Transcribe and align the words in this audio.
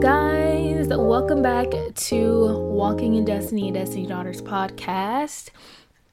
guys? 0.00 0.88
Welcome 0.88 1.42
back 1.42 1.68
to 1.94 2.58
Walking 2.58 3.16
in 3.16 3.26
Destiny, 3.26 3.70
Destiny 3.70 4.06
Daughters 4.06 4.40
podcast. 4.40 5.50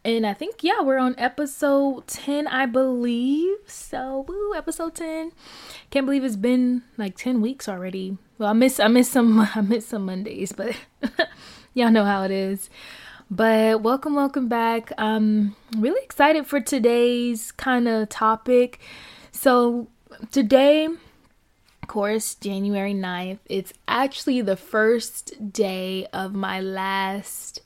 And 0.03 0.27
I 0.27 0.33
think, 0.33 0.61
yeah, 0.61 0.81
we're 0.81 0.97
on 0.97 1.15
episode 1.17 2.05
10, 2.07 2.47
I 2.47 2.65
believe. 2.65 3.55
So, 3.65 4.25
woo, 4.27 4.53
episode 4.53 4.93
10. 4.93 5.31
Can't 5.89 6.05
believe 6.05 6.25
it's 6.25 6.35
been 6.35 6.83
like 6.97 7.15
10 7.15 7.39
weeks 7.39 7.69
already. 7.69 8.17
Well, 8.37 8.49
I 8.49 8.53
miss 8.53 8.77
I 8.77 8.89
miss 8.89 9.09
some 9.09 9.39
I 9.55 9.61
miss 9.61 9.87
some 9.87 10.05
Mondays, 10.05 10.51
but 10.51 10.75
y'all 11.73 11.89
know 11.89 12.03
how 12.03 12.23
it 12.23 12.31
is. 12.31 12.69
But 13.31 13.83
welcome, 13.83 14.15
welcome 14.15 14.49
back. 14.49 14.91
I'm 14.97 15.55
really 15.77 16.03
excited 16.03 16.45
for 16.45 16.59
today's 16.59 17.53
kind 17.53 17.87
of 17.87 18.09
topic. 18.09 18.79
So, 19.31 19.87
today, 20.31 20.89
course, 21.87 22.35
January 22.35 22.93
9th, 22.93 23.39
it's 23.45 23.73
actually 23.87 24.41
the 24.41 24.57
first 24.57 25.51
day 25.51 26.05
of 26.13 26.33
my 26.33 26.59
last 26.59 27.61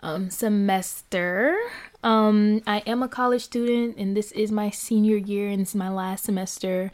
um, 0.00 0.30
semester. 0.30 1.58
Um, 2.02 2.62
I 2.66 2.78
am 2.86 3.02
a 3.02 3.08
college 3.08 3.42
student, 3.42 3.96
and 3.96 4.16
this 4.16 4.32
is 4.32 4.52
my 4.52 4.70
senior 4.70 5.16
year, 5.16 5.48
and 5.48 5.60
it's 5.60 5.74
my 5.74 5.88
last 5.88 6.24
semester 6.24 6.90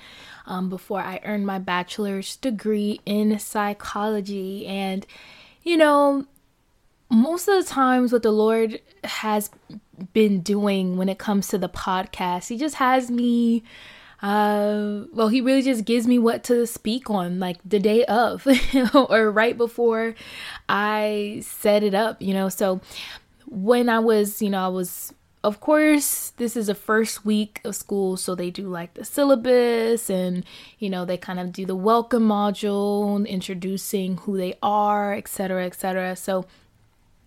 um, 0.47 0.69
before 0.69 1.01
I 1.01 1.21
earn 1.25 1.45
my 1.45 1.59
bachelor's 1.59 2.37
degree 2.37 3.01
in 3.05 3.39
psychology. 3.39 4.67
And, 4.67 5.07
you 5.63 5.77
know, 5.77 6.27
most 7.11 7.49
of 7.49 7.63
the 7.63 7.71
times, 7.71 8.13
what 8.13 8.23
the 8.23 8.33
Lord 8.33 8.81
has 9.05 9.51
been 10.13 10.41
doing 10.41 10.97
when 10.97 11.09
it 11.09 11.19
comes 11.19 11.49
to 11.49 11.59
the 11.59 11.69
podcast, 11.69 12.49
He 12.49 12.57
just 12.57 12.77
has 12.77 13.11
me 13.11 13.63
uh, 14.23 15.03
well, 15.13 15.29
he 15.29 15.41
really 15.41 15.63
just 15.63 15.85
gives 15.85 16.07
me 16.07 16.19
what 16.19 16.45
to 16.45 16.65
speak 16.67 17.11
on, 17.11 17.41
like 17.41 17.59
the 17.65 17.81
day 17.81 18.05
of 18.05 18.47
or 18.95 19.31
right 19.33 19.59
before 19.59 20.15
I 20.69 21.43
set 21.45 21.83
it 21.83 21.93
up, 21.93 22.23
you 22.23 22.33
know. 22.33 22.49
So 22.49 22.81
when 23.47 23.89
I 23.89 23.99
was, 23.99 24.41
you 24.41 24.49
know, 24.49 24.65
I 24.65 24.69
was, 24.69 25.13
of 25.43 25.59
course, 25.59 26.31
this 26.37 26.57
is 26.57 26.69
the 26.69 26.75
first 26.77 27.25
week 27.25 27.61
of 27.65 27.75
school, 27.75 28.17
so 28.17 28.37
they 28.37 28.53
do 28.53 28.69
like 28.69 28.95
the 28.95 29.05
syllabus 29.05 30.09
and, 30.09 30.45
you 30.79 30.89
know, 30.89 31.05
they 31.05 31.17
kind 31.17 31.41
of 31.41 31.51
do 31.53 31.67
the 31.67 31.75
welcome 31.75 32.29
module, 32.29 33.27
introducing 33.27 34.19
who 34.19 34.37
they 34.37 34.55
are, 34.63 35.15
etc., 35.15 35.67
etc. 35.67 36.15
So 36.15 36.47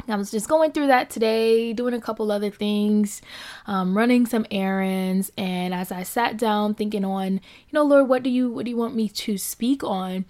I 0.08 0.16
was 0.16 0.32
just 0.32 0.48
going 0.48 0.72
through 0.72 0.88
that 0.88 1.10
today, 1.10 1.74
doing 1.74 1.94
a 1.94 2.02
couple 2.02 2.32
other 2.32 2.50
things, 2.50 3.22
um, 3.68 3.98
running 3.98 4.26
some 4.26 4.46
errands, 4.52 5.32
and 5.38 5.74
as 5.74 5.92
I 5.92 6.04
sat 6.04 6.38
down 6.38 6.76
thinking 6.76 7.04
on, 7.04 7.34
you 7.34 7.72
know, 7.72 7.84
Lord, 7.84 8.08
what 8.08 8.24
do 8.24 8.30
you 8.30 8.52
what 8.52 8.66
do 8.66 8.72
you 8.72 8.78
want 8.78 8.96
me 8.96 9.10
to 9.10 9.38
speak 9.38 9.84
on? 9.84 10.26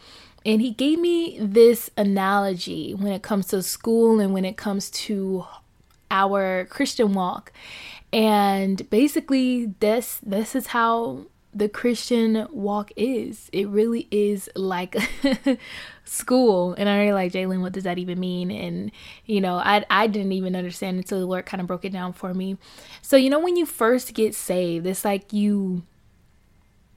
And 0.45 0.61
he 0.61 0.71
gave 0.71 0.99
me 0.99 1.37
this 1.39 1.89
analogy 1.97 2.93
when 2.93 3.11
it 3.11 3.23
comes 3.23 3.47
to 3.47 3.63
school 3.63 4.19
and 4.19 4.31
when 4.31 4.45
it 4.45 4.57
comes 4.57 4.91
to 4.91 5.45
our 6.11 6.65
Christian 6.65 7.13
walk. 7.13 7.51
And 8.13 8.87
basically 8.89 9.73
this 9.79 10.19
this 10.23 10.55
is 10.55 10.67
how 10.67 11.25
the 11.56 11.70
Christian 11.70 12.48
walk 12.52 12.92
is. 12.98 13.50
It 13.53 13.70
really 13.70 14.09
is 14.11 14.50
like 14.56 14.98
school. 16.03 16.75
And 16.78 16.89
I 16.89 16.98
really 17.00 17.14
like 17.14 17.31
Jalen, 17.31 17.61
what 17.61 17.72
does 17.72 17.86
that 17.86 17.98
even 17.98 18.20
mean? 18.20 18.52
And 18.52 18.92
you 19.25 19.39
know, 19.39 19.56
I 19.56 19.86
I 19.89 20.08
didn't 20.08 20.33
even 20.33 20.56
understand 20.56 20.98
until 20.98 21.20
the 21.20 21.26
Lord 21.26 21.45
kind 21.45 21.61
of 21.61 21.67
broke 21.67 21.86
it 21.86 21.94
down 21.94 22.11
for 22.11 22.33
me. 22.33 22.58
So 23.02 23.16
you 23.16 23.30
know, 23.30 23.39
when 23.39 23.56
you 23.56 23.66
first 23.66 24.14
get 24.14 24.36
saved, 24.36 24.86
it's 24.86 25.06
like 25.06 25.31
you 25.31 25.83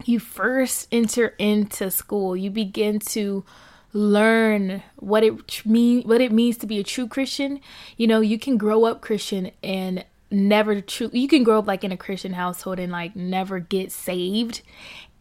you 0.05 0.19
first 0.19 0.89
enter 0.91 1.34
into 1.39 1.91
school. 1.91 2.36
You 2.36 2.51
begin 2.51 2.98
to 2.98 3.45
learn 3.92 4.83
what 4.97 5.25
it 5.25 5.64
mean 5.64 6.02
what 6.02 6.20
it 6.20 6.30
means 6.30 6.58
to 6.58 6.67
be 6.67 6.80
a 6.80 6.85
true 6.85 7.07
Christian. 7.07 7.61
You 7.97 8.08
know, 8.08 8.20
you 8.20 8.41
can 8.41 8.57
grow 8.57 8.85
up 8.85 9.02
Christian 9.02 9.52
and 9.63 10.05
never 10.30 10.80
true 10.80 11.11
you 11.12 11.27
can 11.27 11.42
grow 11.42 11.58
up 11.58 11.66
like 11.66 11.84
in 11.84 11.92
a 11.92 11.96
christian 11.96 12.34
household 12.34 12.78
and 12.78 12.92
like 12.92 13.16
never 13.16 13.58
get 13.58 13.90
saved 13.90 14.61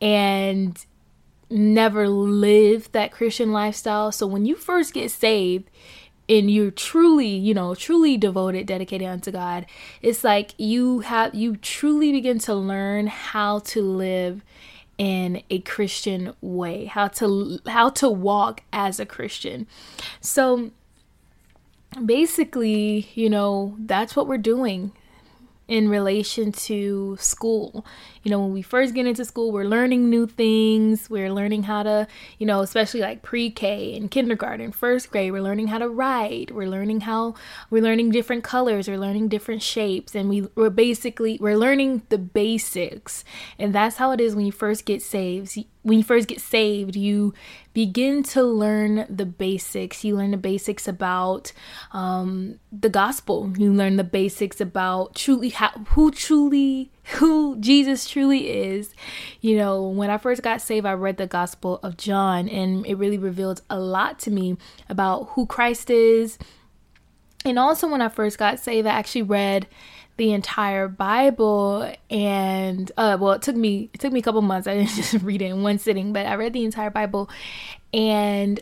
and 0.02 0.86
never 1.50 2.08
live 2.08 2.92
that 2.92 3.12
christian 3.12 3.52
lifestyle. 3.52 4.12
So 4.12 4.28
when 4.28 4.46
you 4.46 4.56
first 4.56 4.94
get 4.94 5.12
saved 5.12 5.70
and 6.30 6.52
you're 6.52 6.72
truly 6.72 7.28
you 7.28 7.54
know 7.54 7.74
truly 7.74 8.18
devoted 8.18 8.66
dedicated 8.68 9.08
unto 9.08 9.32
god 9.32 9.66
it's 10.02 10.26
like 10.26 10.54
you 10.58 11.00
have 11.00 11.34
you 11.34 11.56
truly 11.56 12.12
begin 12.12 12.38
to 12.38 12.54
learn 12.54 13.08
how 13.08 13.60
to 13.60 13.82
live 13.82 14.44
in 14.98 15.42
a 15.50 15.60
christian 15.60 16.34
way 16.42 16.86
how 16.86 17.08
to 17.08 17.60
how 17.68 17.90
to 17.90 18.10
walk 18.10 18.62
as 18.74 19.00
a 19.00 19.06
christian. 19.06 19.68
So 20.20 20.72
basically, 22.06 23.10
you 23.14 23.30
know, 23.30 23.76
that's 23.80 24.16
what 24.16 24.28
we're 24.28 24.38
doing 24.38 24.92
in 25.68 25.90
relation 25.90 26.52
to 26.52 27.18
school. 27.20 27.86
You 28.24 28.32
know, 28.32 28.40
when 28.40 28.54
we 28.54 28.62
first 28.62 28.94
get 28.94 29.06
into 29.06 29.26
school, 29.26 29.52
we're 29.52 29.66
learning 29.66 30.10
new 30.10 30.26
things. 30.26 31.10
We're 31.10 31.32
learning 31.32 31.64
how 31.64 31.84
to, 31.84 32.08
you 32.40 32.46
know, 32.46 32.62
especially 32.62 33.02
like 33.02 33.22
pre 33.22 33.50
K 33.50 33.96
and 33.96 34.10
kindergarten, 34.10 34.72
first 34.72 35.12
grade, 35.12 35.32
we're 35.32 35.42
learning 35.42 35.68
how 35.68 35.78
to 35.78 35.90
write. 35.90 36.52
We're 36.52 36.70
learning 36.70 37.02
how, 37.02 37.36
we're 37.70 37.84
learning 37.84 38.12
different 38.12 38.44
colors, 38.44 38.88
we're 38.88 38.98
learning 38.98 39.28
different 39.28 39.62
shapes. 39.62 40.16
And 40.16 40.30
we, 40.30 40.48
we're 40.56 40.70
basically, 40.70 41.38
we're 41.42 41.58
learning 41.58 42.04
the 42.10 42.18
basics. 42.18 43.24
And 43.60 43.76
that's 43.76 43.98
how 43.98 44.12
it 44.12 44.22
is 44.22 44.36
when 44.36 44.46
you 44.46 44.52
first 44.52 44.86
get 44.86 45.02
saved 45.02 45.66
when 45.88 45.98
you 45.98 46.04
first 46.04 46.28
get 46.28 46.42
saved, 46.42 46.98
you 46.98 47.34
begin 47.78 48.24
to 48.24 48.42
learn 48.42 49.06
the 49.08 49.24
basics. 49.24 50.04
You 50.04 50.16
learn 50.16 50.32
the 50.32 50.38
basics 50.38 50.88
about 50.88 51.52
um, 51.92 52.60
the 52.72 52.90
gospel. 52.90 53.54
You 53.56 53.72
learn 53.72 53.98
the 53.98 54.04
basics 54.04 54.60
about 54.60 55.14
truly 55.14 55.50
how, 55.50 55.70
who 55.90 56.10
truly 56.10 56.90
who 57.18 57.56
Jesus 57.60 58.10
truly 58.10 58.50
is. 58.50 58.96
You 59.42 59.58
know, 59.58 59.90
when 59.90 60.10
I 60.10 60.18
first 60.18 60.42
got 60.42 60.60
saved, 60.60 60.88
I 60.88 60.94
read 60.94 61.18
the 61.18 61.28
Gospel 61.28 61.80
of 61.84 61.98
John, 61.98 62.50
and 62.50 62.84
it 62.88 62.96
really 62.96 63.20
revealed 63.20 63.62
a 63.70 63.80
lot 63.80 64.18
to 64.22 64.32
me 64.32 64.58
about 64.90 65.30
who 65.34 65.46
Christ 65.46 65.92
is. 65.92 66.40
And 67.46 67.60
also, 67.60 67.88
when 67.88 68.02
I 68.02 68.10
first 68.10 68.40
got 68.40 68.60
saved, 68.60 68.88
I 68.88 68.92
actually 68.92 69.22
read 69.22 69.68
the 70.18 70.34
entire 70.34 70.88
Bible 70.88 71.94
and 72.10 72.92
uh 72.98 73.18
well 73.20 73.34
it 73.34 73.42
took 73.42 73.56
me 73.56 73.90
it 73.94 74.00
took 74.00 74.12
me 74.12 74.20
a 74.20 74.24
couple 74.24 74.42
months. 74.42 74.68
I 74.68 74.76
didn't 74.76 74.90
just 74.96 75.14
read 75.24 75.42
it 75.42 75.46
in 75.46 75.64
one 75.64 75.80
sitting, 75.80 76.14
but 76.14 76.26
I 76.26 76.34
read 76.34 76.54
the 76.54 76.66
entire 76.66 76.90
Bible 76.90 77.30
and 77.94 78.60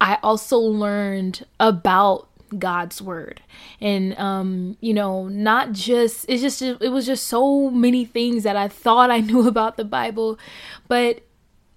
I 0.00 0.18
also 0.22 0.58
learned 0.58 1.46
about 1.58 2.28
God's 2.58 3.00
word. 3.00 3.40
And 3.80 4.18
um 4.18 4.76
you 4.80 4.92
know, 4.92 5.28
not 5.28 5.72
just 5.72 6.26
it's 6.28 6.42
just 6.42 6.60
it 6.60 6.90
was 6.90 7.06
just 7.06 7.26
so 7.26 7.70
many 7.70 8.04
things 8.04 8.42
that 8.42 8.56
I 8.56 8.68
thought 8.68 9.10
I 9.10 9.20
knew 9.20 9.46
about 9.46 9.76
the 9.76 9.84
Bible, 9.84 10.38
but 10.88 11.22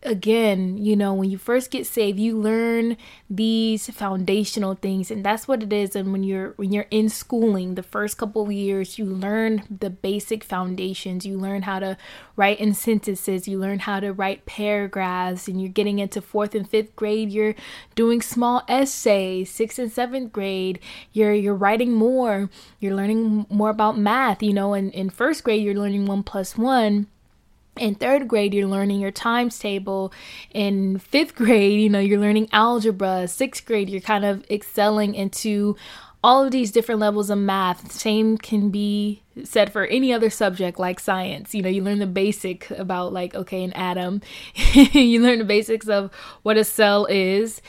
again, 0.04 0.78
you 0.78 0.96
know, 0.96 1.14
when 1.14 1.30
you 1.30 1.38
first 1.38 1.72
get 1.72 1.86
saved, 1.86 2.20
you 2.20 2.38
learn 2.38 2.98
these 3.30 3.90
foundational 3.90 4.76
things 4.76 5.10
and 5.10 5.24
that's 5.24 5.48
what 5.48 5.64
it 5.64 5.74
is 5.74 5.96
and 5.96 6.12
when 6.12 6.24
you're 6.24 6.52
when 6.52 6.72
you're 6.72 6.86
in 6.92 7.10
schooling, 7.10 7.76
the 7.76 7.84
first 7.84 8.18
couple 8.18 8.44
of 8.44 8.52
years, 8.52 9.00
you 9.00 9.06
learn 9.06 9.64
the 9.70 9.90
basic 9.90 10.44
foundations. 10.44 11.26
You 11.26 11.38
learn 11.38 11.64
how 11.64 11.80
to 11.80 11.98
write 12.36 12.60
in 12.60 12.74
sentences, 12.74 13.48
you 13.48 13.58
learn 13.60 13.80
how 13.80 14.00
to 14.00 14.14
write 14.14 14.46
paragraphs 14.46 15.48
and 15.48 15.60
you're 15.60 15.72
getting 15.72 16.00
into 16.00 16.22
4th 16.22 16.54
and 16.54 16.70
5th 16.70 16.96
grade, 16.96 17.32
you're 17.32 17.56
doing 17.96 18.22
small 18.22 18.64
essays. 18.68 19.52
6th 19.52 19.80
and 19.80 19.92
7th 19.92 20.32
grade, 20.32 20.80
you're 21.12 21.34
you're 21.34 21.56
writing 21.56 21.94
more. 21.94 22.50
You're 22.80 22.96
learning 22.96 23.48
more 23.50 23.70
about 23.72 23.98
math, 23.98 24.44
you 24.44 24.54
know, 24.54 24.74
and 24.74 24.94
in 24.94 25.10
1st 25.10 25.44
grade 25.44 25.64
you're 25.64 25.76
learning 25.76 26.06
1 26.06 26.24
plus 26.24 26.56
1 26.58 27.08
in 27.78 27.96
third 27.96 28.28
grade 28.28 28.54
you're 28.54 28.68
learning 28.68 29.00
your 29.00 29.12
times 29.12 29.60
table 29.60 30.12
in 30.54 31.00
fifth 31.00 31.36
grade 31.36 31.80
you 31.80 31.90
know 31.90 32.00
you're 32.00 32.20
learning 32.20 32.48
algebra. 32.52 33.28
Sixth 33.28 33.66
grade 33.66 33.90
you're 33.90 34.02
kind 34.02 34.26
of 34.26 34.46
excelling 34.50 35.16
into 35.16 35.76
all 36.28 36.44
of 36.44 36.52
these 36.52 36.74
different 36.74 37.00
levels 37.00 37.30
of 37.30 37.38
math 37.38 37.90
same 37.90 38.38
can 38.38 38.70
be 38.70 39.24
said 39.46 39.72
for 39.72 39.86
any 39.86 40.12
other 40.12 40.30
subject 40.30 40.78
like 40.78 41.00
science. 41.00 41.56
You 41.56 41.62
know, 41.62 41.70
you 41.70 41.82
learn 41.82 42.00
the 42.00 42.06
basic 42.06 42.70
about 42.72 43.14
like 43.14 43.34
okay, 43.34 43.64
an 43.64 43.72
atom. 43.72 44.22
you 44.74 45.22
learn 45.22 45.40
the 45.40 45.46
basics 45.46 45.88
of 45.88 46.12
what 46.44 46.58
a 46.58 46.66
cell 46.66 47.06
is 47.06 47.62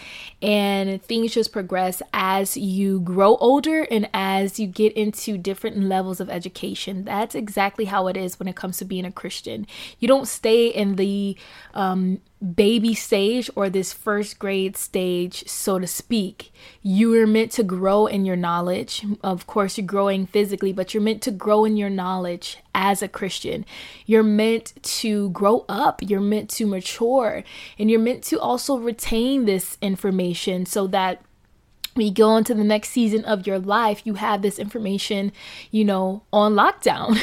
and 0.43 1.01
things 1.01 1.35
just 1.35 1.53
progress 1.53 2.03
as 2.13 2.57
you 2.57 2.99
grow 2.99 3.37
older 3.37 3.83
and 3.93 4.11
as 4.13 4.59
you 4.59 4.67
get 4.67 4.93
into 4.95 5.39
different 5.39 5.77
levels 5.77 6.19
of 6.19 6.29
education. 6.29 7.05
That's 7.05 7.37
exactly 7.37 7.85
how 7.85 8.09
it 8.09 8.17
is 8.17 8.41
when 8.41 8.49
it 8.49 8.57
comes 8.57 8.79
to 8.79 8.85
being 8.85 9.05
a 9.05 9.13
Christian. 9.13 9.69
You 10.01 10.09
don't 10.09 10.27
stay 10.27 10.67
in 10.67 10.97
the 10.97 11.37
um, 11.75 12.21
baby 12.55 12.95
stage 12.95 13.51
or 13.57 13.69
this 13.69 13.93
first 13.93 14.39
grade 14.39 14.77
stage, 14.77 15.47
so 15.49 15.79
to 15.79 15.87
speak. 15.87 16.53
You 16.83 17.21
are 17.21 17.27
meant 17.27 17.53
to 17.53 17.63
grow 17.63 18.07
in 18.07 18.25
your 18.25 18.37
knowledge. 18.37 19.05
Of 19.23 19.47
course, 19.47 19.77
you're 19.77 19.87
growing 19.87 20.27
physically, 20.27 20.73
but 20.73 20.95
you're 20.95 21.03
meant 21.03 21.23
to 21.23 21.31
grow 21.31 21.65
in 21.65 21.77
your 21.77 21.91
knowledge 21.91 22.59
as 22.75 23.03
a 23.03 23.09
Christian. 23.09 23.67
You're 24.07 24.23
meant 24.23 24.73
to 24.83 25.31
grow 25.31 25.65
up, 25.69 26.01
you're 26.03 26.21
meant 26.21 26.51
to 26.51 26.67
mature, 26.67 27.43
and 27.79 27.91
you're 27.91 28.01
meant 28.01 28.23
to 28.25 28.39
also 28.39 28.77
retain 28.79 29.45
this 29.45 29.77
information 29.83 30.65
so 30.65 30.87
that 30.89 31.23
when 31.99 32.07
you 32.07 32.13
go 32.13 32.37
into 32.37 32.55
the 32.55 32.65
next 32.65 32.91
season 32.91 33.25
of 33.25 33.47
your 33.47 33.59
life, 33.59 34.03
you 34.05 34.15
have 34.15 34.41
this 34.41 34.59
information, 34.59 35.33
you 35.73 35.85
know, 35.85 36.23
on 36.33 36.55
lockdown. 36.55 37.19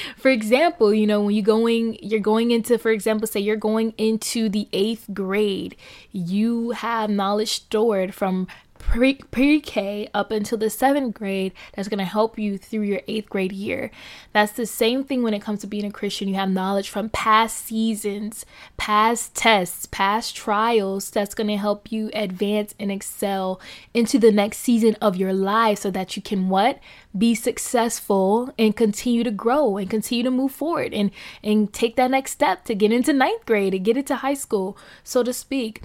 for 0.16 0.30
example, 0.30 0.92
you 0.92 1.06
know, 1.06 1.20
when 1.20 1.34
you're 1.34 1.44
going 1.44 1.98
you're 2.02 2.18
going 2.18 2.50
into, 2.50 2.78
for 2.78 2.90
example, 2.90 3.28
say 3.28 3.38
you're 3.38 3.56
going 3.56 3.92
into 3.98 4.48
the 4.48 4.68
eighth 4.72 5.06
grade, 5.12 5.76
you 6.12 6.70
have 6.70 7.10
knowledge 7.10 7.52
stored 7.52 8.14
from 8.14 8.48
pre 8.86 9.60
K 9.60 10.08
up 10.14 10.30
until 10.30 10.58
the 10.58 10.70
seventh 10.70 11.14
grade 11.14 11.52
that's 11.74 11.88
going 11.88 11.98
to 11.98 12.04
help 12.04 12.38
you 12.38 12.56
through 12.56 12.82
your 12.82 13.00
eighth 13.08 13.28
grade 13.28 13.52
year. 13.52 13.90
That's 14.32 14.52
the 14.52 14.66
same 14.66 15.04
thing 15.04 15.22
when 15.22 15.34
it 15.34 15.42
comes 15.42 15.60
to 15.60 15.66
being 15.66 15.84
a 15.84 15.90
Christian. 15.90 16.28
You 16.28 16.36
have 16.36 16.50
knowledge 16.50 16.88
from 16.88 17.08
past 17.10 17.64
seasons, 17.66 18.46
past 18.76 19.34
tests, 19.34 19.86
past 19.86 20.36
trials 20.36 21.10
that's 21.10 21.34
going 21.34 21.48
to 21.48 21.56
help 21.56 21.90
you 21.90 22.10
advance 22.14 22.74
and 22.78 22.90
excel 22.90 23.60
into 23.92 24.18
the 24.18 24.32
next 24.32 24.58
season 24.58 24.96
of 25.00 25.16
your 25.16 25.32
life 25.32 25.80
so 25.80 25.90
that 25.90 26.16
you 26.16 26.22
can 26.22 26.48
what? 26.48 26.78
Be 27.16 27.34
successful 27.34 28.52
and 28.58 28.76
continue 28.76 29.24
to 29.24 29.30
grow 29.30 29.76
and 29.76 29.90
continue 29.90 30.24
to 30.24 30.30
move 30.30 30.52
forward 30.52 30.94
and, 30.94 31.10
and 31.42 31.72
take 31.72 31.96
that 31.96 32.10
next 32.10 32.32
step 32.32 32.64
to 32.66 32.74
get 32.74 32.92
into 32.92 33.12
ninth 33.12 33.46
grade 33.46 33.74
and 33.74 33.84
get 33.84 33.96
into 33.96 34.16
high 34.16 34.34
school, 34.34 34.76
so 35.02 35.22
to 35.22 35.32
speak. 35.32 35.82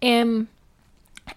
And 0.00 0.48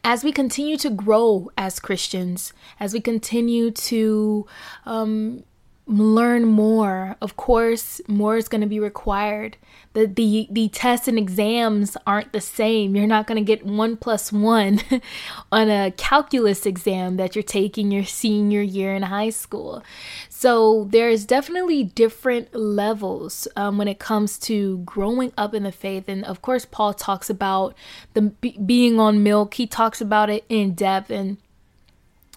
as 0.03 0.23
we 0.23 0.31
continue 0.31 0.77
to 0.77 0.89
grow 0.89 1.49
as 1.57 1.79
Christians, 1.79 2.53
as 2.79 2.93
we 2.93 3.01
continue 3.01 3.71
to 3.71 4.45
um, 4.85 5.43
learn 5.87 6.45
more, 6.45 7.15
of 7.21 7.37
course, 7.37 8.01
more 8.07 8.35
is 8.35 8.49
going 8.49 8.61
to 8.61 8.67
be 8.67 8.79
required. 8.79 9.55
The, 9.93 10.05
the 10.05 10.47
the 10.51 10.67
tests 10.67 11.07
and 11.07 11.17
exams 11.17 11.95
aren't 12.05 12.33
the 12.33 12.41
same. 12.41 12.95
You're 12.95 13.07
not 13.07 13.25
going 13.25 13.37
to 13.37 13.43
get 13.43 13.65
one 13.65 13.95
plus 13.95 14.31
one 14.31 14.81
on 15.51 15.69
a 15.69 15.91
calculus 15.91 16.65
exam 16.65 17.15
that 17.17 17.35
you're 17.35 17.43
taking 17.43 17.89
your 17.89 18.03
senior 18.03 18.61
year 18.61 18.93
in 18.93 19.03
high 19.03 19.29
school. 19.29 19.81
So 20.29 20.87
there's 20.91 21.25
definitely 21.25 21.85
different 21.85 22.53
levels 22.53 23.47
um, 23.55 23.77
when 23.77 23.87
it 23.87 23.97
comes 23.97 24.37
to 24.39 24.79
growing 24.79 25.31
up 25.37 25.53
in 25.53 25.63
the 25.63 25.71
faith. 25.71 26.09
And 26.09 26.25
of 26.25 26.41
course, 26.41 26.65
Paul 26.65 26.93
talks 26.93 27.29
about 27.29 27.75
the 28.13 28.21
being 28.21 28.99
on 28.99 29.23
milk. 29.23 29.53
He 29.53 29.65
talks 29.65 30.01
about 30.01 30.29
it 30.29 30.43
in 30.49 30.73
depth 30.73 31.09
and 31.09 31.37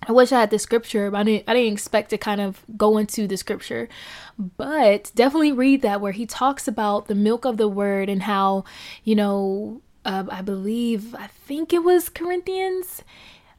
I 0.07 0.13
wish 0.13 0.33
I 0.33 0.41
had 0.41 0.51
the 0.51 0.59
scripture, 0.59 1.11
but 1.11 1.19
I 1.19 1.23
didn't 1.25 1.45
I 1.49 1.55
didn't 1.55 1.73
expect 1.75 2.11
to 2.11 2.19
kind 2.19 2.41
of 2.41 2.65
go 2.77 2.97
into 2.99 3.27
the 3.27 3.37
scripture. 3.37 3.89
But 4.39 5.13
definitely 5.15 5.53
read 5.53 5.83
that 5.83 6.01
where 6.01 6.13
he 6.13 6.27
talks 6.27 6.67
about 6.67 7.07
the 7.07 7.15
milk 7.15 7.45
of 7.45 7.59
the 7.59 7.69
word 7.69 8.09
and 8.09 8.23
how, 8.23 8.65
you 9.05 9.15
know, 9.15 9.83
uh, 10.05 10.25
I 10.31 10.41
believe 10.41 11.15
I 11.15 11.27
think 11.27 11.73
it 11.73 11.85
was 11.85 12.09
Corinthians. 12.09 13.03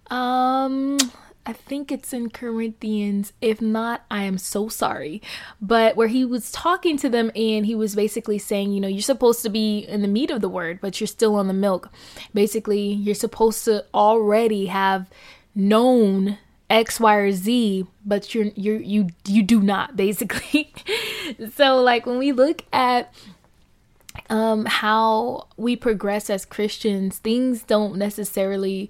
Um 0.09 0.97
I 1.43 1.53
think 1.53 1.91
it's 1.91 2.13
in 2.13 2.29
Corinthians. 2.29 3.33
If 3.41 3.61
not, 3.61 4.05
I 4.11 4.23
am 4.23 4.37
so 4.37 4.69
sorry. 4.69 5.21
But 5.59 5.95
where 5.95 6.07
he 6.07 6.23
was 6.23 6.51
talking 6.51 6.97
to 6.97 7.09
them 7.09 7.31
and 7.35 7.65
he 7.65 7.73
was 7.73 7.95
basically 7.95 8.37
saying, 8.37 8.71
you 8.71 8.79
know, 8.79 8.87
you're 8.87 9.01
supposed 9.01 9.41
to 9.43 9.49
be 9.49 9.79
in 9.79 10.03
the 10.03 10.07
meat 10.07 10.29
of 10.29 10.41
the 10.41 10.49
word, 10.49 10.79
but 10.81 10.99
you're 11.01 11.07
still 11.07 11.35
on 11.35 11.47
the 11.47 11.53
milk. 11.53 11.89
Basically, 12.33 12.93
you're 12.93 13.15
supposed 13.15 13.65
to 13.65 13.85
already 13.93 14.67
have 14.67 15.09
known 15.55 16.37
X, 16.69 16.99
Y, 16.99 17.15
or 17.15 17.31
Z, 17.31 17.85
but 18.05 18.33
you're 18.33 18.45
you 18.55 18.75
you 18.77 19.09
you 19.27 19.43
do 19.43 19.61
not 19.61 19.95
basically. 20.03 20.73
so 21.53 21.77
like 21.81 22.05
when 22.05 22.17
we 22.17 22.31
look 22.31 22.63
at 22.71 23.13
um 24.29 24.65
how 24.65 25.47
we 25.57 25.75
progress 25.75 26.29
as 26.29 26.45
Christians, 26.45 27.17
things 27.17 27.63
don't 27.63 27.97
necessarily 27.97 28.89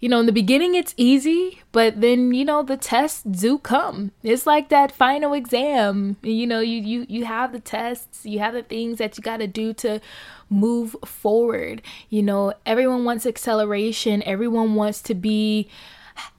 you 0.00 0.08
know, 0.08 0.20
in 0.20 0.26
the 0.26 0.32
beginning 0.32 0.74
it's 0.74 0.94
easy, 0.96 1.60
but 1.72 2.00
then 2.00 2.32
you 2.32 2.44
know 2.44 2.62
the 2.62 2.76
tests 2.76 3.22
do 3.22 3.58
come. 3.58 4.12
It's 4.22 4.46
like 4.46 4.68
that 4.68 4.92
final 4.92 5.32
exam. 5.32 6.16
You 6.22 6.46
know, 6.46 6.60
you 6.60 6.80
you 6.80 7.06
you 7.08 7.24
have 7.24 7.52
the 7.52 7.60
tests, 7.60 8.24
you 8.24 8.38
have 8.38 8.54
the 8.54 8.62
things 8.62 8.98
that 8.98 9.18
you 9.18 9.22
got 9.22 9.38
to 9.38 9.48
do 9.48 9.72
to 9.74 10.00
move 10.48 10.94
forward. 11.04 11.82
You 12.10 12.22
know, 12.22 12.54
everyone 12.64 13.04
wants 13.04 13.26
acceleration, 13.26 14.22
everyone 14.24 14.76
wants 14.76 15.02
to 15.02 15.14
be 15.14 15.68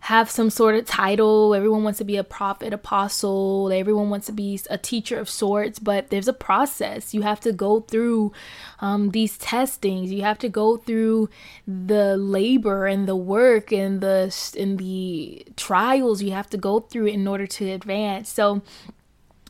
have 0.02 0.30
some 0.30 0.50
sort 0.50 0.76
of 0.76 0.86
title. 0.86 1.54
Everyone 1.54 1.84
wants 1.84 2.00
to 2.00 2.04
be 2.04 2.18
a 2.18 2.24
prophet, 2.24 2.74
apostle. 2.74 3.72
Everyone 3.72 4.10
wants 4.10 4.26
to 4.26 4.31
be 4.31 4.60
a 4.70 4.78
teacher 4.78 5.20
of 5.20 5.30
sorts, 5.30 5.78
but 5.78 6.10
there's 6.10 6.28
a 6.28 6.34
process. 6.34 7.14
You 7.14 7.22
have 7.22 7.40
to 7.42 7.52
go 7.52 7.81
through 7.81 8.34
um, 8.80 9.12
these 9.12 9.38
testings. 9.38 10.12
You 10.12 10.24
have 10.24 10.40
to 10.40 10.50
go 10.50 10.78
through 10.78 11.30
the 11.68 12.18
labor 12.18 12.88
and 12.88 13.08
the 13.08 13.16
work 13.16 13.72
and 13.72 14.02
the 14.02 14.36
and 14.58 14.78
the 14.80 15.46
trials 15.56 16.24
you 16.24 16.31
have 16.31 16.50
to 16.50 16.58
go 16.58 16.80
through 16.80 17.08
in 17.08 17.28
order 17.28 17.46
to 17.46 17.70
advance. 17.70 18.30
So 18.30 18.62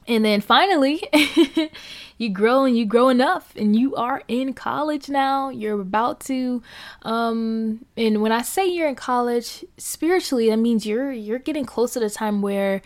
and 0.10 0.26
then 0.26 0.42
finally, 0.42 1.04
you 2.18 2.30
grow 2.30 2.66
and 2.66 2.76
you 2.76 2.86
grow 2.86 3.10
enough 3.10 3.54
and 3.56 3.76
you 3.76 3.96
are 3.96 4.24
in 4.28 4.54
college 4.54 5.08
now. 5.08 5.50
You're 5.50 5.80
about 5.80 6.20
to 6.22 6.64
um 7.04 7.86
and 7.96 8.22
when 8.22 8.32
I 8.32 8.42
say 8.42 8.68
you're 8.68 8.90
in 8.90 8.96
college, 8.96 9.64
spiritually 9.78 10.50
that 10.50 10.58
means 10.58 10.86
you're 10.86 11.12
you're 11.12 11.40
getting 11.40 11.64
close 11.64 11.94
to 11.94 12.00
the 12.00 12.10
time 12.10 12.42
where 12.42 12.82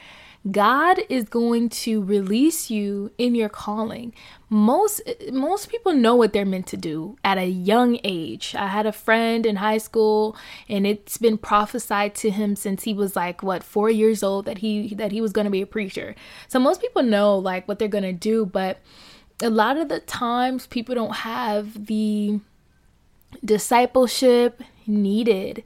God 0.52 1.00
is 1.08 1.24
going 1.24 1.70
to 1.70 2.04
release 2.04 2.70
you 2.70 3.12
in 3.18 3.34
your 3.34 3.48
calling. 3.48 4.14
Most 4.50 5.02
most 5.32 5.70
people 5.70 5.94
know 5.94 6.16
what 6.16 6.34
they're 6.34 6.46
meant 6.46 6.68
to 6.68 6.78
do 6.78 7.18
at 7.24 7.38
a 7.38 7.48
young 7.48 7.98
age. 8.04 8.54
I 8.58 8.68
had 8.68 8.86
a 8.86 8.92
friend 8.92 9.46
in 9.46 9.56
high 9.56 9.78
school 9.78 10.36
and 10.68 10.86
it's 10.86 11.18
been 11.18 11.38
prophesied 11.38 12.14
to 12.16 12.30
him 12.30 12.58
since 12.58 12.84
he 12.84 12.94
was 12.94 13.16
like 13.16 13.42
what 13.42 13.64
4 13.64 13.90
years 13.90 14.22
old 14.22 14.46
that 14.46 14.58
he 14.58 14.94
that 14.96 15.14
he 15.14 15.22
was 15.22 15.32
going 15.32 15.46
to 15.46 15.52
be 15.52 15.62
a 15.62 15.68
preacher. 15.68 16.14
So 16.50 16.60
most 16.60 16.82
people 16.82 17.04
know 17.04 17.38
like 17.38 17.68
what 17.68 17.80
they're 17.80 17.88
going 17.88 18.04
to 18.04 18.12
do, 18.12 18.46
but 18.46 18.80
a 19.42 19.50
lot 19.50 19.78
of 19.78 19.88
the 19.88 20.02
times 20.02 20.68
people 20.68 20.94
don't 20.94 21.16
have 21.18 21.88
the 21.88 22.42
discipleship 23.44 24.62
needed 24.86 25.64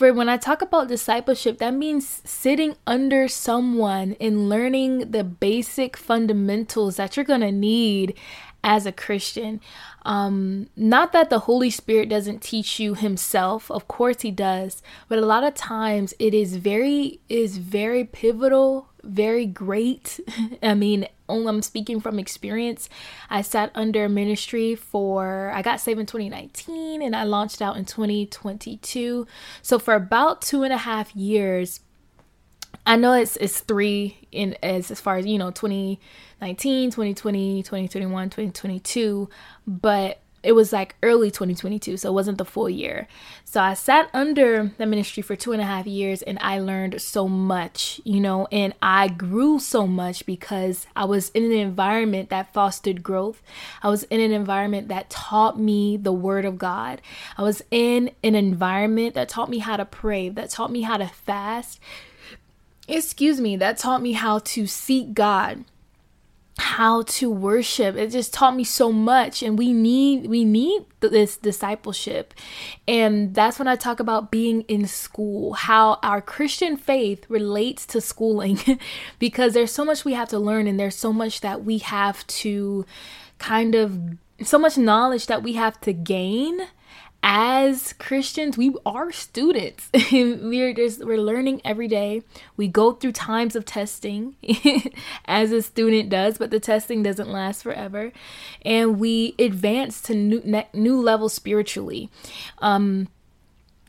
for 0.00 0.14
when 0.14 0.30
I 0.30 0.38
talk 0.38 0.62
about 0.62 0.88
discipleship, 0.88 1.58
that 1.58 1.74
means 1.74 2.22
sitting 2.24 2.74
under 2.86 3.28
someone 3.28 4.16
and 4.18 4.48
learning 4.48 5.10
the 5.10 5.22
basic 5.22 5.94
fundamentals 5.94 6.96
that 6.96 7.18
you're 7.18 7.24
going 7.24 7.42
to 7.42 7.52
need 7.52 8.16
as 8.64 8.86
a 8.86 8.92
Christian. 8.92 9.60
Um, 10.06 10.70
not 10.74 11.12
that 11.12 11.28
the 11.28 11.40
Holy 11.40 11.68
Spirit 11.68 12.08
doesn't 12.08 12.40
teach 12.40 12.80
you 12.80 12.94
himself, 12.94 13.70
of 13.70 13.88
course 13.88 14.22
he 14.22 14.30
does, 14.30 14.82
but 15.06 15.18
a 15.18 15.26
lot 15.26 15.44
of 15.44 15.52
times 15.52 16.14
it 16.18 16.32
is 16.32 16.56
very 16.56 17.20
is 17.28 17.58
very 17.58 18.04
pivotal 18.04 18.90
very 19.02 19.46
great. 19.46 20.20
I 20.62 20.74
mean, 20.74 21.06
I'm 21.30 21.62
speaking 21.62 22.00
from 22.00 22.18
experience. 22.18 22.88
I 23.28 23.42
sat 23.42 23.70
under 23.74 24.08
ministry 24.08 24.74
for, 24.74 25.50
I 25.54 25.62
got 25.62 25.80
saved 25.80 26.00
in 26.00 26.06
2019 26.06 27.02
and 27.02 27.14
I 27.16 27.24
launched 27.24 27.62
out 27.62 27.76
in 27.76 27.84
2022. 27.84 29.26
So 29.62 29.78
for 29.78 29.94
about 29.94 30.42
two 30.42 30.62
and 30.62 30.72
a 30.72 30.78
half 30.78 31.14
years, 31.14 31.80
I 32.86 32.96
know 32.96 33.12
it's 33.12 33.36
it's 33.36 33.60
three 33.60 34.16
in 34.32 34.56
as 34.62 34.90
as 34.90 35.00
far 35.00 35.16
as 35.16 35.26
you 35.26 35.38
know 35.38 35.50
2019, 35.50 36.90
2020, 36.90 37.62
2021, 37.62 38.30
2022, 38.30 39.28
but 39.66 40.20
it 40.42 40.52
was 40.52 40.72
like 40.72 40.94
early 41.02 41.30
2022, 41.30 41.98
so 41.98 42.08
it 42.08 42.12
wasn't 42.12 42.38
the 42.38 42.44
full 42.44 42.70
year. 42.70 43.06
So 43.44 43.60
I 43.60 43.74
sat 43.74 44.08
under 44.14 44.72
the 44.78 44.86
ministry 44.86 45.22
for 45.22 45.36
two 45.36 45.52
and 45.52 45.60
a 45.60 45.66
half 45.66 45.86
years 45.86 46.22
and 46.22 46.38
I 46.40 46.58
learned 46.60 47.02
so 47.02 47.28
much, 47.28 48.00
you 48.04 48.20
know, 48.20 48.48
and 48.50 48.72
I 48.80 49.08
grew 49.08 49.58
so 49.58 49.86
much 49.86 50.24
because 50.24 50.86
I 50.96 51.04
was 51.04 51.28
in 51.30 51.44
an 51.44 51.52
environment 51.52 52.30
that 52.30 52.54
fostered 52.54 53.02
growth. 53.02 53.42
I 53.82 53.88
was 53.88 54.04
in 54.04 54.20
an 54.20 54.32
environment 54.32 54.88
that 54.88 55.10
taught 55.10 55.58
me 55.58 55.96
the 55.96 56.12
word 56.12 56.44
of 56.44 56.58
God. 56.58 57.02
I 57.36 57.42
was 57.42 57.62
in 57.70 58.10
an 58.24 58.34
environment 58.34 59.14
that 59.14 59.28
taught 59.28 59.50
me 59.50 59.58
how 59.58 59.76
to 59.76 59.84
pray, 59.84 60.30
that 60.30 60.50
taught 60.50 60.70
me 60.70 60.82
how 60.82 60.96
to 60.96 61.08
fast. 61.08 61.80
Excuse 62.88 63.40
me, 63.40 63.56
that 63.56 63.76
taught 63.76 64.00
me 64.00 64.12
how 64.12 64.38
to 64.38 64.66
seek 64.66 65.12
God 65.12 65.64
how 66.60 67.02
to 67.02 67.30
worship. 67.30 67.96
It 67.96 68.08
just 68.10 68.32
taught 68.32 68.54
me 68.54 68.64
so 68.64 68.92
much 68.92 69.42
and 69.42 69.58
we 69.58 69.72
need 69.72 70.28
we 70.28 70.44
need 70.44 70.84
this 71.00 71.36
discipleship. 71.36 72.34
And 72.86 73.34
that's 73.34 73.58
when 73.58 73.68
i 73.68 73.76
talk 73.76 74.00
about 74.00 74.30
being 74.30 74.62
in 74.62 74.86
school 74.86 75.54
how 75.54 75.98
our 76.02 76.20
christian 76.20 76.76
faith 76.76 77.24
relates 77.28 77.86
to 77.86 78.00
schooling 78.00 78.58
because 79.18 79.54
there's 79.54 79.72
so 79.72 79.84
much 79.84 80.04
we 80.04 80.12
have 80.12 80.28
to 80.28 80.38
learn 80.38 80.66
and 80.66 80.78
there's 80.78 80.96
so 80.96 81.12
much 81.12 81.40
that 81.40 81.64
we 81.64 81.78
have 81.78 82.26
to 82.26 82.84
kind 83.38 83.74
of 83.74 83.98
so 84.42 84.58
much 84.58 84.76
knowledge 84.76 85.26
that 85.26 85.42
we 85.42 85.54
have 85.54 85.80
to 85.80 85.92
gain 85.92 86.60
as 87.22 87.92
Christians, 87.94 88.56
we 88.56 88.74
are 88.86 89.12
students. 89.12 89.90
we're 90.12 90.72
just 90.72 91.04
we're 91.04 91.18
learning 91.18 91.60
every 91.64 91.88
day. 91.88 92.22
We 92.56 92.68
go 92.68 92.92
through 92.92 93.12
times 93.12 93.54
of 93.54 93.64
testing 93.64 94.36
as 95.26 95.52
a 95.52 95.62
student 95.62 96.08
does, 96.08 96.38
but 96.38 96.50
the 96.50 96.60
testing 96.60 97.02
doesn't 97.02 97.30
last 97.30 97.62
forever. 97.62 98.12
And 98.62 98.98
we 98.98 99.34
advance 99.38 100.00
to 100.02 100.14
new 100.14 100.62
new 100.72 101.00
levels 101.00 101.34
spiritually. 101.34 102.10
Um 102.58 103.08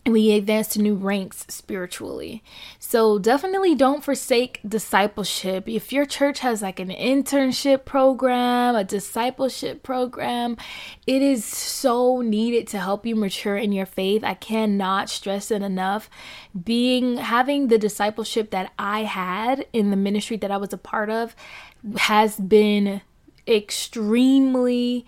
we 0.06 0.32
advance 0.32 0.68
to 0.70 0.82
new 0.82 0.96
ranks 0.96 1.46
spiritually. 1.48 2.44
So 2.92 3.20
definitely 3.20 3.74
don't 3.74 4.04
forsake 4.04 4.60
discipleship. 4.68 5.70
If 5.70 5.94
your 5.94 6.06
church 6.06 6.40
has 6.40 6.62
like 6.62 6.78
an 6.78 6.90
internship 6.90 7.86
program, 7.86 8.76
a 8.76 8.84
discipleship 8.84 9.82
program, 9.82 10.58
it 11.08 11.22
is 11.22 11.46
so 11.46 12.20
needed 12.20 12.68
to 12.68 12.80
help 12.80 13.06
you 13.06 13.16
mature 13.16 13.56
in 13.56 13.72
your 13.72 13.86
faith. 13.86 14.26
I 14.26 14.34
cannot 14.34 15.10
stress 15.10 15.52
it 15.52 15.62
enough. 15.62 16.10
Being 16.66 17.16
having 17.16 17.70
the 17.70 17.78
discipleship 17.78 18.52
that 18.52 18.74
I 18.78 19.04
had 19.04 19.66
in 19.72 19.90
the 19.90 19.96
ministry 19.96 20.36
that 20.36 20.52
I 20.52 20.58
was 20.58 20.74
a 20.74 20.78
part 20.78 21.10
of 21.10 21.34
has 21.96 22.36
been 22.36 23.00
extremely 23.48 25.06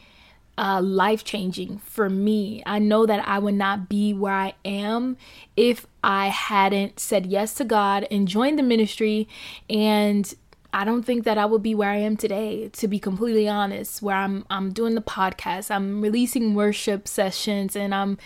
uh, 0.57 0.81
life 0.81 1.24
changing 1.24 1.79
for 1.79 2.10
me. 2.10 2.62
I 2.65 2.79
know 2.79 3.05
that 3.05 3.27
I 3.27 3.39
would 3.39 3.55
not 3.55 3.89
be 3.89 4.13
where 4.13 4.33
I 4.33 4.53
am 4.63 5.17
if 5.57 5.88
I 6.03 6.27
hadn't 6.27 7.00
said 7.00 7.25
yes 7.25 7.53
to 7.55 7.65
God 7.65 8.05
and 8.12 8.27
joined 8.27 8.60
the 8.60 8.63
ministry. 8.63 9.27
And 9.69 10.31
I 10.74 10.86
don't 10.86 11.03
think 11.03 11.24
that 11.24 11.38
I 11.38 11.45
would 11.45 11.63
be 11.63 11.75
where 11.75 11.89
I 11.89 11.98
am 11.98 12.17
today, 12.17 12.69
to 12.69 12.88
be 12.88 13.00
completely 13.00 13.48
honest, 13.48 14.01
where 14.01 14.15
I'm 14.15 14.45
I'm 14.50 14.72
doing 14.74 14.95
the 14.95 15.01
podcast, 15.01 15.69
I'm 15.69 16.01
releasing 16.01 16.55
worship 16.55 17.07
sessions 17.07 17.75
and 17.75 17.93
I'm 17.93 18.17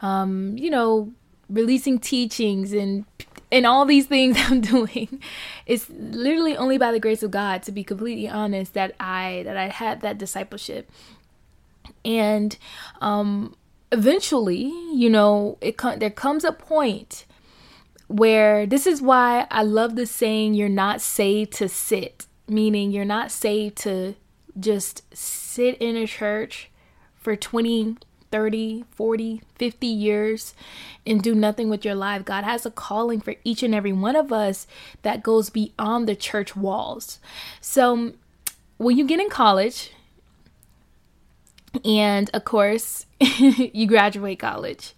um, 0.00 0.56
you 0.58 0.70
know, 0.70 1.12
releasing 1.48 1.98
teachings 1.98 2.72
and 2.72 3.04
and 3.50 3.66
all 3.66 3.84
these 3.84 4.06
things 4.06 4.36
I'm 4.40 4.60
doing. 4.60 5.20
It's 5.64 5.88
literally 5.88 6.56
only 6.56 6.76
by 6.76 6.92
the 6.92 7.00
grace 7.00 7.22
of 7.22 7.30
God, 7.30 7.62
to 7.64 7.72
be 7.72 7.84
completely 7.84 8.28
honest, 8.28 8.74
that 8.74 8.94
I 9.00 9.42
that 9.44 9.56
I 9.56 9.68
had 9.68 10.02
that 10.02 10.18
discipleship 10.18 10.90
and 12.04 12.56
um, 13.00 13.54
eventually, 13.92 14.72
you 14.92 15.08
know, 15.08 15.58
it 15.60 15.76
there 15.98 16.10
comes 16.10 16.44
a 16.44 16.52
point 16.52 17.24
where 18.08 18.66
this 18.66 18.86
is 18.86 19.00
why 19.00 19.46
I 19.50 19.62
love 19.62 19.96
the 19.96 20.06
saying 20.06 20.54
you're 20.54 20.68
not 20.68 21.00
saved 21.00 21.52
to 21.54 21.68
sit, 21.68 22.26
meaning 22.46 22.90
you're 22.90 23.04
not 23.04 23.30
saved 23.30 23.76
to 23.78 24.14
just 24.58 25.02
sit 25.16 25.76
in 25.78 25.96
a 25.96 26.06
church 26.06 26.70
for 27.16 27.34
20, 27.34 27.96
30, 28.30 28.84
40, 28.90 29.42
50 29.58 29.86
years 29.86 30.54
and 31.06 31.22
do 31.22 31.34
nothing 31.34 31.70
with 31.70 31.84
your 31.84 31.94
life. 31.94 32.24
God 32.24 32.44
has 32.44 32.66
a 32.66 32.70
calling 32.70 33.20
for 33.20 33.34
each 33.44 33.62
and 33.62 33.74
every 33.74 33.92
one 33.92 34.16
of 34.16 34.32
us 34.32 34.66
that 35.02 35.22
goes 35.22 35.50
beyond 35.50 36.06
the 36.06 36.14
church 36.16 36.54
walls. 36.54 37.18
So 37.60 38.12
when 38.76 38.98
you 38.98 39.06
get 39.06 39.20
in 39.20 39.30
college, 39.30 39.92
and 41.84 42.30
of 42.34 42.44
course, 42.44 43.06
you 43.20 43.86
graduate 43.86 44.38
college 44.38 44.94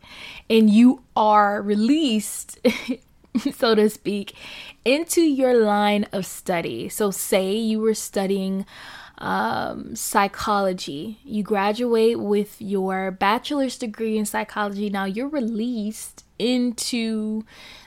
and 0.51 0.69
you 0.71 1.03
are 1.15 1.63
released, 1.63 2.59
so 3.53 3.75
to 3.75 3.89
speak, 3.89 4.35
into 4.85 5.21
your 5.21 5.55
line 5.55 6.07
of 6.13 6.27
study. 6.27 6.89
So, 6.89 7.11
say 7.11 7.55
you 7.55 7.81
were 7.81 7.95
studying 7.95 8.67
um, 9.19 9.97
psychology, 9.97 11.19
you 11.25 11.43
graduate 11.43 12.19
with 12.19 12.61
your 12.61 13.11
bachelor's 13.11 13.79
degree 13.79 14.19
in 14.19 14.27
psychology. 14.27 14.91
Now 14.91 15.05
you're 15.05 15.29
released 15.29 16.25
into 16.39 17.45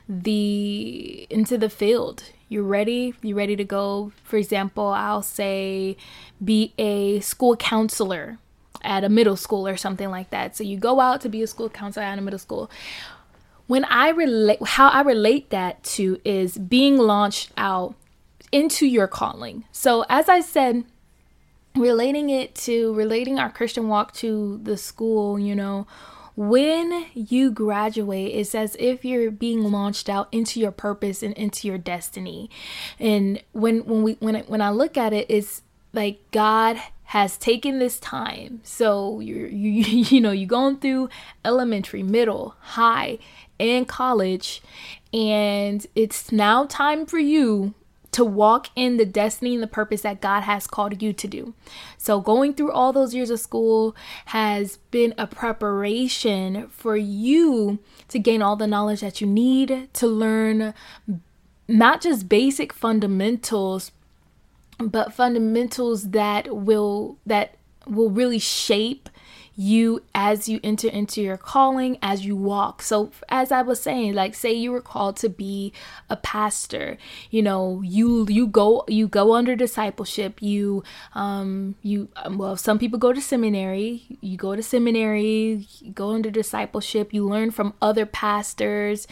the 0.08 1.28
into 1.30 1.58
the 1.58 1.70
field. 1.70 2.24
You're 2.48 2.64
ready. 2.64 3.14
You're 3.22 3.38
ready 3.38 3.56
to 3.56 3.64
go. 3.64 4.12
For 4.24 4.38
example 4.38 4.88
i'll 4.88 5.22
say 5.22 5.98
be 6.44 6.74
a 6.80 7.20
school 7.20 7.56
counselor 7.56 8.40
at 8.82 9.04
a 9.04 9.10
middle 9.10 9.36
school 9.36 9.68
or 9.68 9.78
something 9.78 10.10
like 10.10 10.30
that. 10.30 10.56
So 10.56 10.64
you 10.64 10.78
go 10.78 11.00
out 11.00 11.22
to 11.22 11.30
be 11.30 11.42
a 11.42 11.48
school 11.48 11.70
counselor 11.70 12.06
at 12.06 12.18
a 12.18 12.22
middle 12.22 12.40
school. 12.40 12.70
When 13.68 13.86
I 13.86 14.10
relate, 14.10 14.64
how 14.66 14.90
I 14.90 15.02
relate 15.02 15.52
that 15.52 15.84
to 15.96 16.20
is 16.26 16.58
being 16.58 16.98
launched 16.98 17.52
out 17.56 17.96
into 18.52 18.88
your 18.88 19.08
calling. 19.08 19.66
So 19.72 20.06
as 20.10 20.28
I 20.28 20.42
said, 20.42 20.86
relating 21.76 22.30
it 22.30 22.56
to 22.56 22.94
relating 22.96 23.40
our 23.40 23.50
Christian 23.50 23.88
walk 23.88 24.14
to 24.16 24.60
the 24.64 24.78
school, 24.78 25.40
you 25.40 25.56
know, 25.56 25.86
when 26.36 27.08
you 27.14 27.52
graduate, 27.52 28.34
it's 28.34 28.56
as 28.56 28.76
if 28.80 29.04
you're 29.04 29.30
being 29.30 29.72
launched 29.72 30.08
out 30.08 30.30
into 30.32 30.60
your 30.60 30.72
purpose 30.72 31.22
and 31.22 31.34
into 31.34 31.68
your 31.68 31.78
destiny. 31.78 32.50
And 32.98 33.44
when 33.52 33.80
when 33.86 34.04
we 34.04 34.14
when 34.14 34.36
when 34.46 34.62
I 34.62 34.70
look 34.70 34.98
at 34.98 35.12
it, 35.12 35.26
it's 35.30 35.62
like 35.92 36.20
God 36.32 36.80
has 37.10 37.38
taken 37.38 37.80
this 37.80 38.00
time. 38.00 38.62
So 38.64 39.20
you're 39.20 39.48
you 39.48 39.84
you 39.84 40.22
know, 40.22 40.32
you're 40.32 40.48
going 40.48 40.78
through 40.78 41.10
elementary, 41.44 42.04
middle, 42.04 42.56
high, 42.60 43.20
and 43.60 43.88
college 43.88 44.62
and 45.14 45.86
it's 45.96 46.32
now 46.32 46.66
time 46.66 47.06
for 47.06 47.18
you 47.18 47.74
to 48.12 48.24
walk 48.24 48.70
in 48.76 48.98
the 48.98 49.06
destiny 49.06 49.54
and 49.54 49.62
the 49.62 49.68
purpose 49.68 50.02
that 50.02 50.22
God 50.22 50.42
has 50.42 50.66
called 50.66 51.02
you 51.02 51.14
to 51.14 51.28
do. 51.28 51.54
So, 51.98 52.20
going 52.20 52.54
through 52.54 52.72
all 52.72 52.92
those 52.92 53.14
years 53.14 53.30
of 53.30 53.40
school 53.40 53.96
has 54.26 54.78
been 54.92 55.14
a 55.18 55.28
preparation 55.28 56.68
for 56.70 56.98
you 56.98 57.80
to 58.08 58.20
gain 58.20 58.42
all 58.42 58.56
the 58.56 58.68
knowledge 58.68 59.02
that 59.02 59.22
you 59.22 59.28
need 59.28 59.90
to 59.94 60.08
learn 60.08 60.74
not 61.68 62.02
just 62.02 62.28
basic 62.28 62.74
fundamentals, 62.74 63.92
but 64.80 65.14
fundamentals 65.14 66.10
that 66.12 66.56
will 66.56 67.18
that 67.26 67.56
will 67.86 68.10
really 68.10 68.40
shape 68.40 69.10
you 69.60 70.02
as 70.16 70.48
you 70.48 70.58
enter 70.64 70.88
into 70.88 71.22
your 71.22 71.36
calling 71.36 71.98
as 72.02 72.26
you 72.26 72.34
walk. 72.34 72.82
So 72.82 73.12
as 73.28 73.52
i 73.52 73.62
was 73.62 73.82
saying 73.82 74.14
like 74.14 74.34
say 74.34 74.54
you 74.54 74.72
were 74.72 74.82
called 74.82 75.18
to 75.18 75.30
be 75.30 75.74
a 76.10 76.16
pastor 76.16 76.98
you 77.30 77.42
know 77.42 77.82
you 77.82 78.26
you 78.30 78.48
go 78.48 78.84
you 78.88 79.08
go 79.08 79.36
under 79.36 79.56
discipleship 79.56 80.42
you 80.42 80.84
um 81.14 81.76
you 81.82 82.08
um, 82.18 82.38
well 82.38 82.56
some 82.56 82.80
people 82.80 83.00
go 83.00 83.14
to 83.14 83.22
seminary 83.22 84.04
you 84.22 84.38
go 84.38 84.56
to 84.56 84.64
seminary 84.64 85.66
you 85.82 85.92
go 85.92 86.12
under 86.12 86.32
discipleship 86.32 87.14
you 87.14 87.28
learn 87.28 87.52
from 87.52 87.74
other 87.82 88.06
pastors 88.06 89.08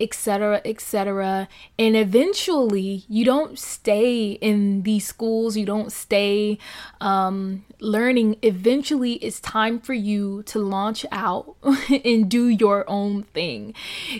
etc 0.00 0.60
etc 0.64 1.48
and 1.78 1.96
eventually 1.96 3.04
you 3.08 3.24
don't 3.24 3.58
stay 3.58 4.32
in 4.32 4.82
these 4.82 5.06
schools 5.06 5.56
you 5.56 5.66
don't 5.66 5.92
stay 5.92 6.58
um 7.00 7.64
learning. 7.80 8.36
Eventually 8.42 9.14
it's 9.14 9.40
time 9.40 9.78
for 9.88 9.94
you 9.94 10.42
to 10.42 10.58
launch 10.58 11.06
out 11.10 11.56
and 12.04 12.28
do 12.28 12.48
your 12.48 12.84
own 12.90 13.22
thing. 13.22 13.72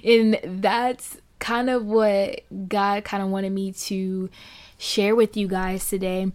And 0.03 0.41
that's 0.43 1.19
kind 1.41 1.69
of 1.69 1.85
what 1.85 2.41
God 2.71 3.05
kind 3.05 3.23
of 3.23 3.29
wanted 3.29 3.53
me 3.53 3.73
to 3.73 4.31
share 4.79 5.15
with 5.15 5.37
you 5.37 5.47
guys 5.47 5.87
today. 5.87 6.33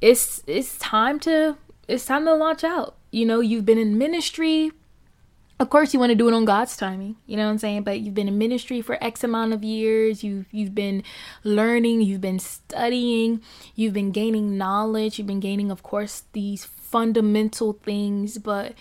It's 0.00 0.44
it's 0.46 0.78
time 0.78 1.18
to 1.26 1.56
it's 1.88 2.06
time 2.06 2.26
to 2.26 2.34
launch 2.34 2.62
out. 2.62 2.94
You 3.10 3.26
know, 3.26 3.40
you've 3.40 3.66
been 3.66 3.78
in 3.78 3.98
ministry. 3.98 4.70
Of 5.58 5.68
course, 5.68 5.92
you 5.92 5.98
want 5.98 6.10
to 6.10 6.14
do 6.14 6.28
it 6.28 6.34
on 6.34 6.44
God's 6.44 6.76
timing. 6.76 7.16
You 7.26 7.36
know 7.36 7.46
what 7.46 7.50
I'm 7.50 7.58
saying? 7.58 7.82
But 7.82 7.98
you've 7.98 8.14
been 8.14 8.28
in 8.28 8.38
ministry 8.38 8.82
for 8.82 9.02
X 9.02 9.24
amount 9.24 9.52
of 9.52 9.64
years. 9.64 10.22
You've 10.22 10.46
you've 10.52 10.76
been 10.76 11.02
learning. 11.42 12.02
You've 12.02 12.20
been 12.20 12.38
studying. 12.38 13.40
You've 13.74 13.94
been 13.94 14.12
gaining 14.12 14.56
knowledge. 14.56 15.18
You've 15.18 15.26
been 15.26 15.40
gaining, 15.40 15.72
of 15.72 15.82
course, 15.82 16.22
these 16.34 16.64
fundamental 16.96 17.74
things, 17.84 18.38
but 18.38 18.72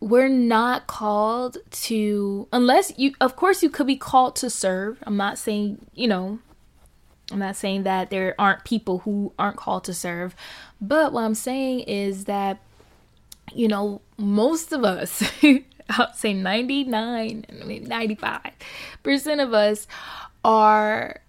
we're 0.00 0.28
not 0.28 0.86
called 0.86 1.56
to 1.70 2.46
unless 2.52 2.92
you 2.98 3.14
of 3.22 3.36
course 3.36 3.62
you 3.62 3.70
could 3.70 3.86
be 3.86 3.96
called 3.96 4.36
to 4.36 4.50
serve. 4.50 4.98
I'm 5.06 5.16
not 5.16 5.38
saying, 5.38 5.78
you 5.94 6.08
know, 6.08 6.40
I'm 7.30 7.38
not 7.38 7.56
saying 7.56 7.84
that 7.84 8.10
there 8.10 8.34
aren't 8.38 8.66
people 8.66 8.98
who 8.98 9.32
aren't 9.38 9.56
called 9.56 9.84
to 9.84 9.94
serve, 9.94 10.36
but 10.78 11.14
what 11.14 11.24
I'm 11.24 11.34
saying 11.34 11.80
is 11.80 12.26
that 12.26 12.60
you 13.54 13.66
know, 13.66 14.02
most 14.18 14.70
of 14.70 14.84
us, 14.84 15.22
I'll 15.88 16.12
say 16.12 16.34
99, 16.34 17.46
I 17.48 17.64
mean 17.64 17.86
95% 17.86 19.42
of 19.42 19.54
us 19.54 19.86
are 20.44 21.22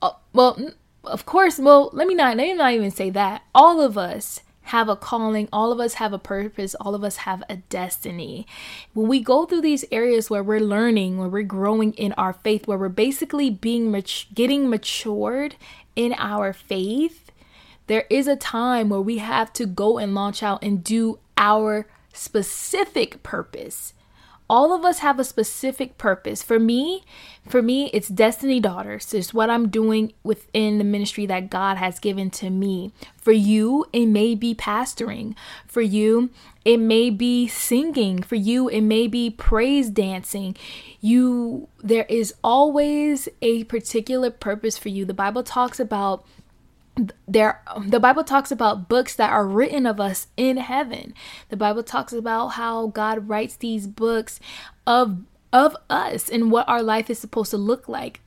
uh, 0.00 0.12
well, 0.32 0.72
of 1.04 1.26
course, 1.26 1.58
well, 1.58 1.90
let 1.92 2.06
me 2.08 2.14
not 2.14 2.34
let 2.38 2.46
me 2.46 2.54
not 2.54 2.72
even 2.72 2.90
say 2.90 3.10
that. 3.10 3.42
All 3.54 3.82
of 3.82 3.98
us 3.98 4.40
have 4.68 4.88
a 4.88 4.96
calling, 4.96 5.48
all 5.52 5.72
of 5.72 5.80
us 5.80 5.94
have 5.94 6.12
a 6.12 6.18
purpose, 6.18 6.74
all 6.74 6.94
of 6.94 7.04
us 7.04 7.16
have 7.16 7.42
a 7.48 7.56
destiny. 7.56 8.46
When 8.92 9.08
we 9.08 9.20
go 9.20 9.46
through 9.46 9.62
these 9.62 9.84
areas 9.90 10.30
where 10.30 10.42
we're 10.42 10.60
learning, 10.60 11.18
where 11.18 11.28
we're 11.28 11.42
growing 11.42 11.92
in 11.94 12.12
our 12.14 12.32
faith, 12.32 12.66
where 12.66 12.78
we're 12.78 12.88
basically 12.88 13.50
being 13.50 13.90
mat- 13.90 14.26
getting 14.34 14.68
matured 14.68 15.56
in 15.96 16.14
our 16.18 16.52
faith, 16.52 17.30
there 17.86 18.04
is 18.10 18.26
a 18.26 18.36
time 18.36 18.90
where 18.90 19.00
we 19.00 19.18
have 19.18 19.52
to 19.54 19.66
go 19.66 19.98
and 19.98 20.14
launch 20.14 20.42
out 20.42 20.62
and 20.62 20.84
do 20.84 21.18
our 21.36 21.86
specific 22.12 23.22
purpose 23.22 23.94
all 24.50 24.72
of 24.72 24.84
us 24.84 25.00
have 25.00 25.18
a 25.18 25.24
specific 25.24 25.98
purpose. 25.98 26.42
For 26.42 26.58
me, 26.58 27.04
for 27.46 27.60
me, 27.60 27.90
it's 27.92 28.08
Destiny 28.08 28.60
Daughters. 28.60 29.12
It's 29.12 29.34
what 29.34 29.50
I'm 29.50 29.68
doing 29.68 30.12
within 30.22 30.78
the 30.78 30.84
ministry 30.84 31.26
that 31.26 31.50
God 31.50 31.76
has 31.76 31.98
given 31.98 32.30
to 32.30 32.48
me. 32.48 32.92
For 33.16 33.32
you, 33.32 33.86
it 33.92 34.06
may 34.06 34.34
be 34.34 34.54
pastoring. 34.54 35.34
For 35.66 35.82
you, 35.82 36.30
it 36.64 36.78
may 36.78 37.10
be 37.10 37.46
singing. 37.46 38.22
For 38.22 38.36
you, 38.36 38.68
it 38.68 38.80
may 38.80 39.06
be 39.06 39.30
praise 39.30 39.90
dancing. 39.90 40.56
You 41.00 41.68
there 41.82 42.06
is 42.08 42.34
always 42.42 43.28
a 43.42 43.64
particular 43.64 44.30
purpose 44.30 44.78
for 44.78 44.88
you. 44.88 45.04
The 45.04 45.14
Bible 45.14 45.42
talks 45.42 45.78
about 45.78 46.24
there 47.26 47.62
the 47.86 48.00
bible 48.00 48.24
talks 48.24 48.50
about 48.50 48.88
books 48.88 49.14
that 49.14 49.30
are 49.30 49.46
written 49.46 49.86
of 49.86 50.00
us 50.00 50.28
in 50.36 50.56
heaven. 50.56 51.14
The 51.48 51.56
bible 51.56 51.82
talks 51.82 52.12
about 52.12 52.48
how 52.48 52.88
god 52.88 53.28
writes 53.28 53.56
these 53.56 53.86
books 53.86 54.40
of 54.86 55.18
of 55.52 55.76
us 55.88 56.28
and 56.28 56.50
what 56.50 56.68
our 56.68 56.82
life 56.82 57.08
is 57.10 57.18
supposed 57.18 57.50
to 57.52 57.56
look 57.56 57.88
like. 57.88 58.20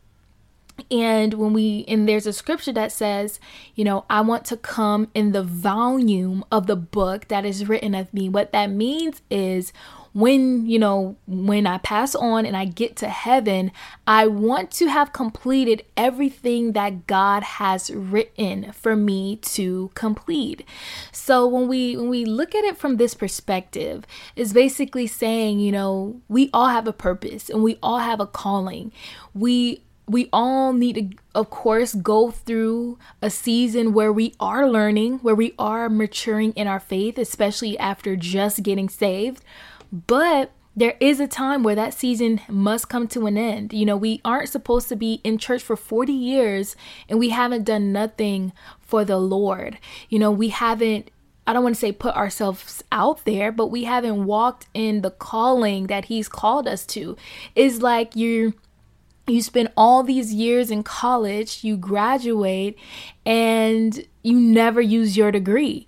And 0.90 1.36
when 1.36 1.54
we 1.54 1.86
and 1.88 2.08
there's 2.08 2.26
a 2.26 2.34
scripture 2.34 2.74
that 2.74 2.92
says 2.92 3.40
you 3.76 3.84
know 3.84 4.06
i 4.10 4.22
want 4.22 4.46
to 4.46 4.58
come 4.58 5.10
in 5.14 5.32
the 5.32 5.44
volume 5.44 6.44
of 6.52 6.68
the 6.68 6.76
book 6.76 7.28
that 7.28 7.46
is 7.46 7.68
written 7.68 7.94
of 7.94 8.14
me. 8.14 8.30
What 8.30 8.52
that 8.52 8.72
means 8.72 9.22
is 9.30 9.74
when, 10.14 10.66
you 10.66 10.78
know, 10.78 11.16
when 11.28 11.66
I 11.66 11.78
pass 11.78 12.16
on 12.16 12.46
and 12.46 12.56
I 12.58 12.66
get 12.66 12.96
to 12.98 13.10
heaven, 13.10 13.72
I 14.06 14.28
want 14.28 14.72
to 14.72 14.88
have 14.88 15.14
completed 15.14 15.86
everything 15.96 16.74
that 16.74 17.08
God 17.08 17.44
has 17.44 17.90
written 17.92 18.72
for 18.74 18.96
me 18.96 19.38
to 19.38 19.90
complete. 19.94 20.66
So 21.12 21.48
when 21.48 21.68
we 21.68 21.96
when 21.96 22.10
we 22.10 22.26
look 22.26 22.54
at 22.54 22.66
it 22.66 22.78
from 22.78 22.98
this 22.98 23.14
perspective, 23.14 24.06
it's 24.36 24.54
basically 24.54 25.08
saying, 25.08 25.60
you 25.60 25.72
know, 25.72 26.22
we 26.28 26.50
all 26.54 26.68
have 26.68 26.88
a 26.88 26.94
purpose 26.94 27.50
and 27.50 27.64
we 27.64 27.78
all 27.82 28.00
have 28.00 28.20
a 28.20 28.28
calling. 28.28 28.92
We 29.34 29.84
we 30.08 30.30
all 30.34 30.74
need 30.74 30.96
to 30.96 31.18
of 31.34 31.50
course 31.50 31.94
go 31.94 32.32
through 32.32 32.98
a 33.22 33.30
season 33.30 33.94
where 33.94 34.12
we 34.12 34.34
are 34.40 34.70
learning 34.70 35.20
where 35.20 35.36
we 35.36 35.54
are 35.58 35.90
maturing 35.90 36.52
in 36.54 36.68
our 36.68 36.80
faith 36.80 37.18
especially 37.18 37.78
after 37.80 38.16
just 38.18 38.62
getting 38.64 38.90
saved 38.90 39.42
but 39.92 40.52
there 40.76 40.96
is 41.00 41.20
a 41.20 41.28
time 41.28 41.64
where 41.64 41.76
that 41.76 41.94
season 41.94 42.40
must 42.48 42.88
come 42.88 43.08
to 43.10 43.28
an 43.28 43.38
end. 43.38 43.74
You 43.74 43.86
know, 43.86 43.98
we 43.98 44.22
aren't 44.24 44.50
supposed 44.50 44.88
to 44.90 44.96
be 44.96 45.20
in 45.24 45.38
church 45.38 45.62
for 45.62 45.76
40 45.76 46.14
years 46.14 46.76
and 47.10 47.20
we 47.20 47.30
haven't 47.30 47.66
done 47.66 47.92
nothing 47.92 48.54
for 48.80 49.04
the 49.04 49.18
Lord. 49.18 49.80
You 50.10 50.20
know, 50.20 50.32
we 50.32 50.50
haven't 50.50 51.12
I 51.48 51.54
don't 51.54 51.64
want 51.64 51.76
to 51.76 51.82
say 51.82 51.92
put 51.92 52.16
ourselves 52.16 52.84
out 52.92 53.26
there, 53.26 53.52
but 53.52 53.68
we 53.68 53.84
haven't 53.84 54.26
walked 54.26 54.68
in 54.74 55.02
the 55.02 55.10
calling 55.10 55.88
that 55.88 56.06
he's 56.06 56.30
called 56.30 56.68
us 56.68 56.86
to. 56.88 57.18
Is 57.56 57.82
like 57.82 58.16
you 58.16 58.54
you 59.28 59.42
spend 59.42 59.70
all 59.76 60.04
these 60.04 60.34
years 60.34 60.72
in 60.72 60.84
college, 60.84 61.64
you 61.64 61.78
graduate 61.78 62.78
and 63.26 64.06
you 64.24 64.40
never 64.40 64.82
use 64.82 65.18
your 65.18 65.32
degree. 65.32 65.88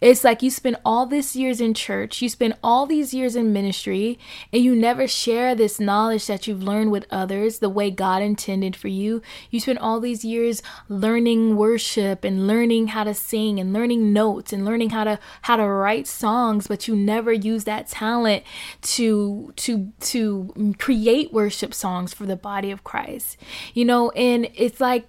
It's 0.00 0.24
like 0.24 0.42
you 0.42 0.50
spend 0.50 0.76
all 0.84 1.06
these 1.06 1.34
years 1.36 1.60
in 1.60 1.74
church, 1.74 2.22
you 2.22 2.28
spend 2.28 2.54
all 2.62 2.86
these 2.86 3.14
years 3.14 3.36
in 3.36 3.52
ministry, 3.52 4.18
and 4.52 4.62
you 4.62 4.74
never 4.74 5.06
share 5.06 5.54
this 5.54 5.80
knowledge 5.80 6.26
that 6.26 6.46
you've 6.46 6.62
learned 6.62 6.90
with 6.90 7.06
others 7.10 7.58
the 7.58 7.68
way 7.68 7.90
God 7.90 8.22
intended 8.22 8.76
for 8.76 8.88
you. 8.88 9.22
You 9.50 9.60
spend 9.60 9.78
all 9.78 10.00
these 10.00 10.24
years 10.24 10.62
learning 10.88 11.56
worship 11.56 12.24
and 12.24 12.46
learning 12.46 12.88
how 12.88 13.04
to 13.04 13.14
sing 13.14 13.58
and 13.58 13.72
learning 13.72 14.12
notes 14.12 14.52
and 14.52 14.64
learning 14.64 14.90
how 14.90 15.04
to 15.04 15.18
how 15.42 15.56
to 15.56 15.66
write 15.66 16.06
songs, 16.06 16.66
but 16.66 16.88
you 16.88 16.96
never 16.96 17.32
use 17.32 17.64
that 17.64 17.88
talent 17.88 18.44
to 18.82 19.52
to 19.56 19.92
to 20.00 20.74
create 20.78 21.32
worship 21.32 21.74
songs 21.74 22.14
for 22.14 22.26
the 22.26 22.36
body 22.36 22.70
of 22.70 22.84
Christ. 22.84 23.36
You 23.72 23.84
know, 23.84 24.10
and 24.10 24.48
it's 24.54 24.80
like 24.80 25.06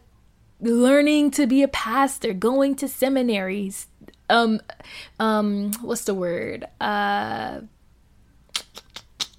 learning 0.61 1.31
to 1.31 1.45
be 1.45 1.63
a 1.63 1.67
pastor, 1.67 2.33
going 2.33 2.75
to 2.75 2.87
seminaries, 2.87 3.87
um 4.29 4.59
um 5.19 5.71
what's 5.81 6.05
the 6.05 6.13
word? 6.13 6.65
Uh 6.79 7.61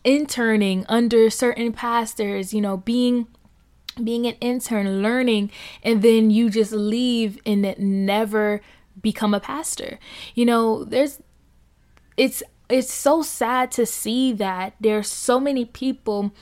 interning 0.05 0.87
under 0.89 1.29
certain 1.29 1.73
pastors 1.73 2.55
you 2.55 2.61
know 2.61 2.77
being 2.77 3.27
being 4.03 4.25
an 4.25 4.35
intern 4.41 5.03
learning 5.03 5.51
and 5.83 6.01
then 6.01 6.31
you 6.31 6.49
just 6.49 6.71
leave 6.71 7.39
and 7.45 7.75
never 7.79 8.61
become 9.01 9.35
a 9.35 9.41
pastor. 9.41 9.99
You 10.35 10.47
know 10.47 10.85
there's 10.85 11.21
it's 12.17 12.43
it's 12.69 12.93
so 12.93 13.23
sad 13.23 13.71
to 13.73 13.87
see 13.87 14.33
that 14.35 14.75
there's 14.81 15.09
so 15.09 15.39
many 15.39 15.65
people 15.65 16.33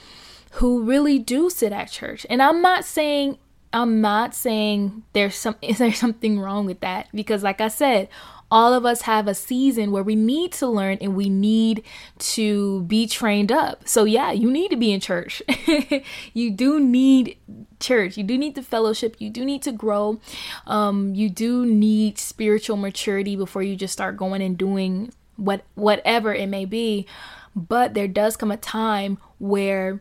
who 0.53 0.83
really 0.83 1.18
do 1.18 1.51
sit 1.51 1.73
at 1.73 1.90
church. 1.90 2.27
And 2.31 2.42
i'm 2.42 2.62
not 2.62 2.85
saying 2.85 3.38
i'm 3.73 4.01
not 4.01 4.35
saying 4.35 5.03
there's 5.12 5.35
some 5.35 5.57
is 5.62 5.79
there 5.79 5.92
something 5.92 6.38
wrong 6.38 6.66
with 6.66 6.81
that 6.81 7.09
because 7.14 7.42
like 7.42 7.61
i 7.61 7.68
said 7.68 8.09
all 8.55 8.73
of 8.73 8.87
us 8.87 9.03
have 9.03 9.27
a 9.27 9.35
season 9.35 9.90
where 9.90 10.05
we 10.05 10.14
need 10.14 10.53
to 10.53 10.69
learn 10.69 10.97
and 11.01 11.17
we 11.17 11.29
need 11.29 11.83
to 12.21 12.83
be 12.83 13.05
trained 13.05 13.51
up. 13.51 13.88
So, 13.88 14.05
yeah, 14.05 14.31
you 14.31 14.49
need 14.49 14.71
to 14.71 14.77
be 14.77 14.93
in 14.93 15.01
church. 15.01 15.43
you 16.35 16.53
do 16.53 16.79
need 16.79 17.37
church. 17.81 18.17
You 18.17 18.23
do 18.23 18.38
need 18.38 18.55
the 18.55 18.62
fellowship. 18.62 19.17
You 19.19 19.29
do 19.29 19.45
need 19.45 19.62
to 19.62 19.73
grow. 19.73 20.21
Um, 20.69 21.17
you 21.17 21.29
do 21.29 21.67
need 21.67 22.17
spiritual 22.17 22.77
maturity 22.77 23.35
before 23.35 23.64
you 23.64 23.75
just 23.75 23.93
start 23.93 24.17
going 24.17 24.40
and 24.40 24.57
doing 24.57 25.12
what 25.35 25.64
whatever 25.75 26.33
it 26.33 26.49
may 26.49 26.64
be. 26.64 27.09
But 27.57 27.95
there 27.95 28.07
does 28.07 28.37
come 28.37 28.53
a 28.53 28.57
time 28.57 29.19
where 29.38 30.01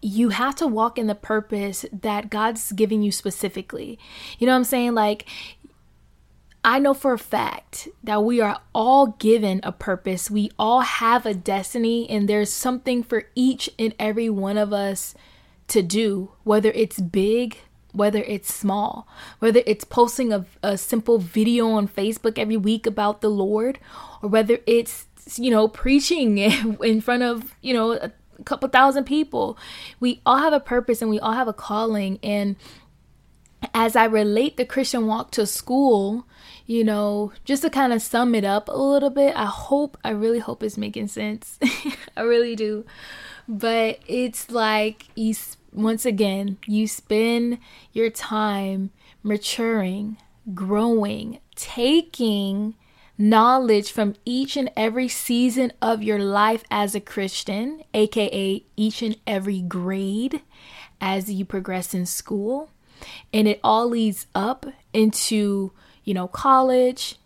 you 0.00 0.30
have 0.30 0.54
to 0.56 0.66
walk 0.66 0.96
in 0.96 1.06
the 1.06 1.14
purpose 1.14 1.84
that 1.92 2.30
God's 2.30 2.72
giving 2.72 3.02
you 3.02 3.12
specifically. 3.12 3.98
You 4.38 4.46
know 4.46 4.54
what 4.54 4.58
I'm 4.58 4.64
saying? 4.64 4.94
Like 4.94 5.26
I 6.64 6.78
know 6.78 6.94
for 6.94 7.12
a 7.12 7.18
fact 7.18 7.88
that 8.04 8.22
we 8.22 8.40
are 8.40 8.60
all 8.72 9.08
given 9.18 9.60
a 9.64 9.72
purpose. 9.72 10.30
We 10.30 10.50
all 10.58 10.80
have 10.80 11.26
a 11.26 11.34
destiny, 11.34 12.08
and 12.08 12.28
there's 12.28 12.52
something 12.52 13.02
for 13.02 13.24
each 13.34 13.68
and 13.78 13.94
every 13.98 14.30
one 14.30 14.56
of 14.56 14.72
us 14.72 15.14
to 15.68 15.82
do, 15.82 16.30
whether 16.44 16.70
it's 16.70 17.00
big, 17.00 17.58
whether 17.92 18.22
it's 18.22 18.52
small, 18.52 19.08
whether 19.40 19.62
it's 19.66 19.84
posting 19.84 20.32
a, 20.32 20.46
a 20.62 20.78
simple 20.78 21.18
video 21.18 21.70
on 21.70 21.88
Facebook 21.88 22.38
every 22.38 22.56
week 22.56 22.86
about 22.86 23.22
the 23.22 23.30
Lord, 23.30 23.80
or 24.22 24.28
whether 24.28 24.58
it's, 24.66 25.06
you 25.36 25.50
know, 25.50 25.66
preaching 25.66 26.38
in 26.82 27.00
front 27.00 27.24
of, 27.24 27.56
you 27.60 27.74
know, 27.74 27.92
a 27.92 28.12
couple 28.44 28.68
thousand 28.68 29.04
people. 29.04 29.58
We 29.98 30.20
all 30.24 30.38
have 30.38 30.52
a 30.52 30.60
purpose 30.60 31.02
and 31.02 31.10
we 31.10 31.18
all 31.18 31.32
have 31.32 31.48
a 31.48 31.52
calling. 31.52 32.20
And 32.22 32.54
as 33.74 33.96
I 33.96 34.04
relate 34.04 34.56
the 34.56 34.64
Christian 34.64 35.06
walk 35.06 35.32
to 35.32 35.46
school, 35.46 36.26
you 36.72 36.84
know, 36.84 37.30
just 37.44 37.60
to 37.60 37.68
kind 37.68 37.92
of 37.92 38.00
sum 38.00 38.34
it 38.34 38.46
up 38.46 38.66
a 38.68 38.72
little 38.72 39.10
bit, 39.10 39.36
I 39.36 39.44
hope, 39.44 39.98
I 40.02 40.08
really 40.08 40.38
hope 40.38 40.62
it's 40.62 40.78
making 40.78 41.08
sense. 41.08 41.58
I 42.16 42.22
really 42.22 42.56
do. 42.56 42.86
But 43.46 43.98
it's 44.06 44.50
like 44.50 45.08
you, 45.14 45.34
once 45.70 46.06
again, 46.06 46.56
you 46.66 46.88
spend 46.88 47.58
your 47.92 48.08
time 48.08 48.90
maturing, 49.22 50.16
growing, 50.54 51.40
taking 51.56 52.74
knowledge 53.18 53.92
from 53.92 54.14
each 54.24 54.56
and 54.56 54.70
every 54.74 55.08
season 55.08 55.74
of 55.82 56.02
your 56.02 56.20
life 56.20 56.64
as 56.70 56.94
a 56.94 57.00
Christian, 57.00 57.82
aka 57.92 58.64
each 58.78 59.02
and 59.02 59.18
every 59.26 59.60
grade 59.60 60.40
as 61.02 61.30
you 61.30 61.44
progress 61.44 61.92
in 61.92 62.06
school 62.06 62.70
and 63.32 63.48
it 63.48 63.60
all 63.62 63.88
leads 63.88 64.26
up 64.34 64.64
into, 64.92 65.72
you 66.04 66.14
know, 66.14 66.28
college. 66.28 67.16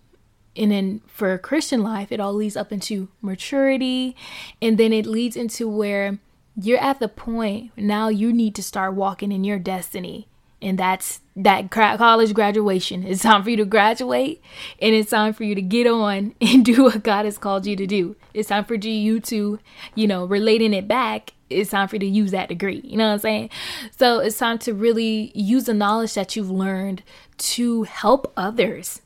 And 0.56 0.70
then 0.70 1.02
for 1.06 1.32
a 1.32 1.38
Christian 1.38 1.82
life, 1.82 2.10
it 2.10 2.20
all 2.20 2.32
leads 2.32 2.56
up 2.56 2.72
into 2.72 3.08
maturity. 3.20 4.16
And 4.62 4.78
then 4.78 4.92
it 4.92 5.06
leads 5.06 5.36
into 5.36 5.68
where 5.68 6.18
you're 6.58 6.78
at 6.78 7.00
the 7.00 7.08
point 7.08 7.70
now 7.76 8.08
you 8.08 8.32
need 8.32 8.54
to 8.54 8.62
start 8.62 8.94
walking 8.94 9.30
in 9.30 9.44
your 9.44 9.58
destiny. 9.58 10.26
And 10.62 10.78
that's 10.78 11.20
that 11.36 11.70
college 11.70 12.32
graduation. 12.32 13.04
It's 13.04 13.22
time 13.22 13.42
for 13.42 13.50
you 13.50 13.58
to 13.58 13.66
graduate 13.66 14.42
and 14.80 14.94
it's 14.94 15.10
time 15.10 15.34
for 15.34 15.44
you 15.44 15.54
to 15.54 15.62
get 15.62 15.86
on 15.86 16.34
and 16.40 16.64
do 16.64 16.84
what 16.84 17.02
God 17.02 17.24
has 17.24 17.38
called 17.38 17.66
you 17.66 17.76
to 17.76 17.86
do. 17.86 18.16
It's 18.32 18.48
time 18.48 18.64
for 18.64 18.74
you 18.74 19.20
to, 19.20 19.58
you 19.94 20.06
know, 20.06 20.24
relating 20.24 20.72
it 20.72 20.88
back 20.88 21.32
it's 21.48 21.70
time 21.70 21.88
for 21.88 21.96
you 21.96 22.00
to 22.00 22.06
use 22.06 22.32
that 22.32 22.48
degree. 22.48 22.80
You 22.84 22.96
know 22.96 23.06
what 23.06 23.14
I'm 23.14 23.18
saying? 23.20 23.50
So 23.96 24.18
it's 24.18 24.38
time 24.38 24.58
to 24.58 24.74
really 24.74 25.32
use 25.34 25.64
the 25.64 25.74
knowledge 25.74 26.14
that 26.14 26.34
you've 26.34 26.50
learned 26.50 27.02
to 27.38 27.84
help 27.84 28.32
others. 28.36 29.02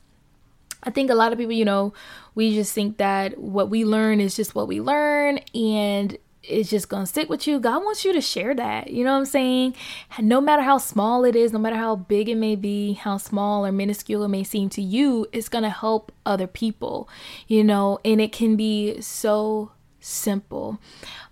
I 0.83 0.89
think 0.89 1.11
a 1.11 1.15
lot 1.15 1.31
of 1.31 1.37
people, 1.37 1.53
you 1.53 1.65
know, 1.65 1.93
we 2.33 2.53
just 2.55 2.73
think 2.73 2.97
that 2.97 3.37
what 3.37 3.69
we 3.69 3.85
learn 3.85 4.19
is 4.19 4.35
just 4.35 4.55
what 4.55 4.67
we 4.67 4.81
learn 4.81 5.39
and 5.53 6.17
it's 6.43 6.69
just 6.69 6.89
going 6.89 7.03
to 7.03 7.07
stick 7.07 7.29
with 7.29 7.47
you. 7.47 7.59
God 7.59 7.83
wants 7.83 8.03
you 8.03 8.13
to 8.13 8.21
share 8.21 8.53
that. 8.55 8.89
You 8.89 9.03
know 9.03 9.13
what 9.13 9.19
I'm 9.19 9.25
saying? 9.25 9.75
No 10.19 10.41
matter 10.41 10.63
how 10.63 10.77
small 10.77 11.23
it 11.23 11.35
is, 11.35 11.53
no 11.53 11.59
matter 11.59 11.75
how 11.75 11.95
big 11.95 12.29
it 12.29 12.35
may 12.35 12.55
be, 12.55 12.93
how 12.93 13.17
small 13.17 13.65
or 13.65 13.71
minuscule 13.71 14.23
it 14.23 14.29
may 14.29 14.43
seem 14.43 14.69
to 14.69 14.81
you, 14.81 15.27
it's 15.31 15.49
going 15.49 15.63
to 15.63 15.69
help 15.69 16.11
other 16.25 16.47
people, 16.47 17.07
you 17.47 17.63
know, 17.63 17.99
and 18.03 18.19
it 18.19 18.31
can 18.31 18.55
be 18.55 18.99
so 19.01 19.71
simple. 19.99 20.79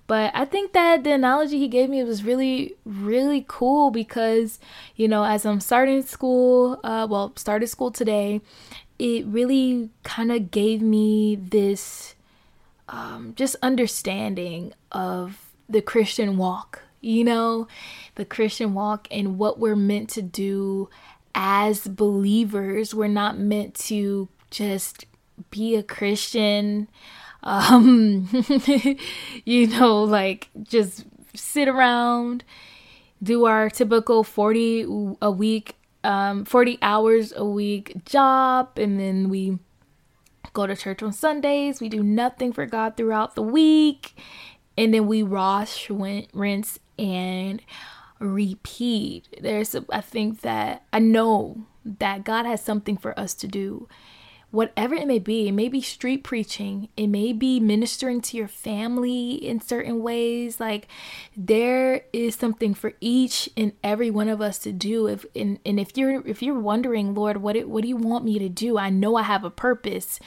But 0.06 0.32
I 0.34 0.46
think 0.46 0.74
that 0.74 1.04
the 1.04 1.12
analogy 1.12 1.60
he 1.60 1.68
gave 1.68 1.90
me 1.90 2.04
was 2.04 2.24
really, 2.24 2.76
really 2.84 3.46
cool 3.48 3.92
because, 3.92 4.60
you 4.96 5.08
know, 5.08 5.24
as 5.24 5.46
I'm 5.46 5.60
starting 5.60 6.02
school, 6.02 6.80
uh, 6.84 7.06
well, 7.10 7.34
started 7.36 7.68
school 7.68 7.92
today, 7.92 8.42
it 8.98 9.26
really 9.28 9.92
kind 10.04 10.32
of 10.32 10.52
gave 10.52 10.82
me 10.82 11.36
this 11.36 12.16
um, 12.90 13.34
just 13.36 13.56
understanding 13.62 14.74
of 14.92 15.52
the 15.68 15.82
Christian 15.82 16.38
walk, 16.38 16.82
you 17.02 17.24
know, 17.24 17.68
the 18.16 18.26
Christian 18.26 18.74
walk 18.74 19.08
and 19.12 19.38
what 19.38 19.60
we're 19.60 19.76
meant 19.76 20.10
to 20.12 20.22
do 20.22 20.90
as 21.36 21.88
believers. 21.88 22.94
We're 22.94 23.08
not 23.08 23.38
meant 23.38 23.76
to 23.76 24.28
just 24.50 25.06
be 25.52 25.76
a 25.76 25.84
Christian 25.84 26.90
um 27.44 28.28
you 29.46 29.68
know 29.68 30.04
like 30.04 30.50
just 30.64 31.06
sit 31.34 31.68
around 31.68 32.44
do 33.24 33.46
our 33.46 33.70
typical 33.70 34.24
40 34.24 35.16
a 35.22 35.32
week 35.32 35.76
um 36.04 36.44
40 36.46 36.80
hours 36.82 37.34
a 37.36 37.46
week 37.46 38.04
job 38.06 38.72
and 38.78 39.00
then 39.00 39.30
we 39.30 39.58
go 40.60 40.68
to 40.68 40.76
church 40.76 41.02
on 41.02 41.14
Sundays. 41.14 41.80
We 41.80 41.90
do 41.90 42.04
nothing 42.04 42.52
for 42.52 42.66
God 42.66 42.98
throughout 42.98 43.36
the 43.36 43.42
week. 43.42 44.16
And 44.78 44.94
then 44.94 45.08
we 45.08 45.24
wash 45.24 45.90
rinse 45.90 46.80
and 46.98 47.62
repeat. 48.20 49.28
There's 49.42 49.76
I 49.90 50.02
think 50.02 50.42
that 50.42 50.84
I 50.92 51.00
know 51.00 51.66
that 51.86 52.24
God 52.24 52.46
has 52.46 52.62
something 52.64 52.98
for 52.98 53.18
us 53.18 53.34
to 53.36 53.48
do 53.48 53.88
whatever 54.52 54.96
it 54.96 55.08
may 55.08 55.20
be. 55.20 55.48
It 55.48 55.52
may 55.52 55.70
be 55.70 55.82
street 55.82 56.24
preaching, 56.24 56.90
it 56.98 57.08
may 57.08 57.34
be 57.34 57.60
ministering 57.60 58.22
to 58.22 58.38
your 58.38 58.48
family 58.48 59.34
in 59.34 59.62
certain 59.62 60.02
ways. 60.02 60.60
Like 60.60 60.88
there 61.36 62.04
is 62.14 62.36
something 62.36 62.74
for 62.74 62.94
each 63.00 63.50
and 63.56 63.74
every 63.84 64.10
one 64.10 64.30
of 64.30 64.42
us 64.42 64.60
to 64.60 64.72
do. 64.72 65.08
If 65.08 65.26
and, 65.36 65.60
and 65.66 65.80
if 65.80 65.98
you're 65.98 66.26
if 66.28 66.42
you're 66.42 66.60
wondering, 66.60 67.14
Lord, 67.14 67.38
what 67.38 67.56
it, 67.56 67.70
what 67.70 67.84
do 67.84 67.88
you 67.88 67.98
want 67.98 68.26
me 68.26 68.40
to 68.40 68.50
do? 68.50 68.78
I 68.78 68.90
know 68.90 69.16
I 69.16 69.24
have 69.24 69.44
a 69.44 69.52
purpose. 69.52 70.20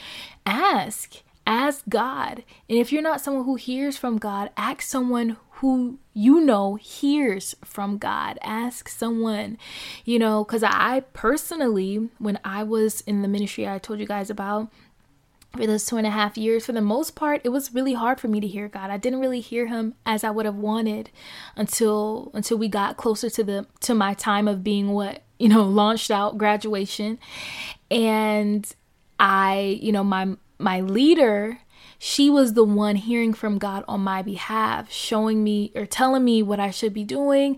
Ask. 0.45 1.21
Ask 1.45 1.83
God. 1.89 2.43
And 2.69 2.77
if 2.77 2.93
you're 2.93 3.01
not 3.01 3.19
someone 3.19 3.43
who 3.43 3.55
hears 3.55 3.97
from 3.97 4.17
God, 4.17 4.49
ask 4.55 4.81
someone 4.81 5.35
who 5.63 5.97
you 6.13 6.41
know 6.41 6.75
hears 6.75 7.55
from 7.63 7.97
God. 7.97 8.37
Ask 8.43 8.89
someone, 8.89 9.57
you 10.03 10.19
know, 10.19 10.43
because 10.43 10.61
I 10.61 11.03
personally, 11.13 12.09
when 12.17 12.37
I 12.43 12.63
was 12.63 12.99
in 12.99 13.21
the 13.21 13.29
ministry 13.29 13.65
I 13.65 13.79
told 13.79 14.01
you 14.01 14.05
guys 14.05 14.29
about, 14.29 14.69
for 15.55 15.65
those 15.65 15.85
two 15.85 15.95
and 15.95 16.05
a 16.05 16.09
half 16.09 16.37
years, 16.37 16.65
for 16.65 16.73
the 16.73 16.81
most 16.81 17.15
part, 17.15 17.39
it 17.45 17.49
was 17.49 17.73
really 17.73 17.93
hard 17.93 18.19
for 18.19 18.27
me 18.27 18.41
to 18.41 18.47
hear 18.47 18.67
God. 18.67 18.89
I 18.89 18.97
didn't 18.97 19.21
really 19.21 19.39
hear 19.39 19.67
Him 19.67 19.93
as 20.05 20.25
I 20.25 20.31
would 20.31 20.45
have 20.45 20.57
wanted 20.57 21.11
until 21.55 22.29
until 22.33 22.57
we 22.57 22.67
got 22.67 22.97
closer 22.97 23.29
to 23.29 23.41
the 23.41 23.65
to 23.81 23.95
my 23.95 24.15
time 24.15 24.49
of 24.49 24.65
being 24.65 24.89
what 24.89 25.23
you 25.39 25.47
know 25.47 25.63
launched 25.81 26.11
out 26.11 26.37
graduation, 26.37 27.19
and 27.89 28.69
I 29.17 29.79
you 29.81 29.93
know 29.93 30.03
my 30.03 30.35
my 30.59 30.81
leader 30.81 31.59
she 32.05 32.29
was 32.29 32.51
the 32.51 32.65
one 32.65 32.97
hearing 32.97 33.33
from 33.33 33.57
God 33.57 33.85
on 33.87 34.01
my 34.01 34.21
behalf, 34.21 34.91
showing 34.91 35.41
me 35.41 35.71
or 35.73 35.85
telling 35.85 36.25
me 36.25 36.43
what 36.43 36.59
I 36.59 36.69
should 36.69 36.93
be 36.93 37.05
doing, 37.05 37.57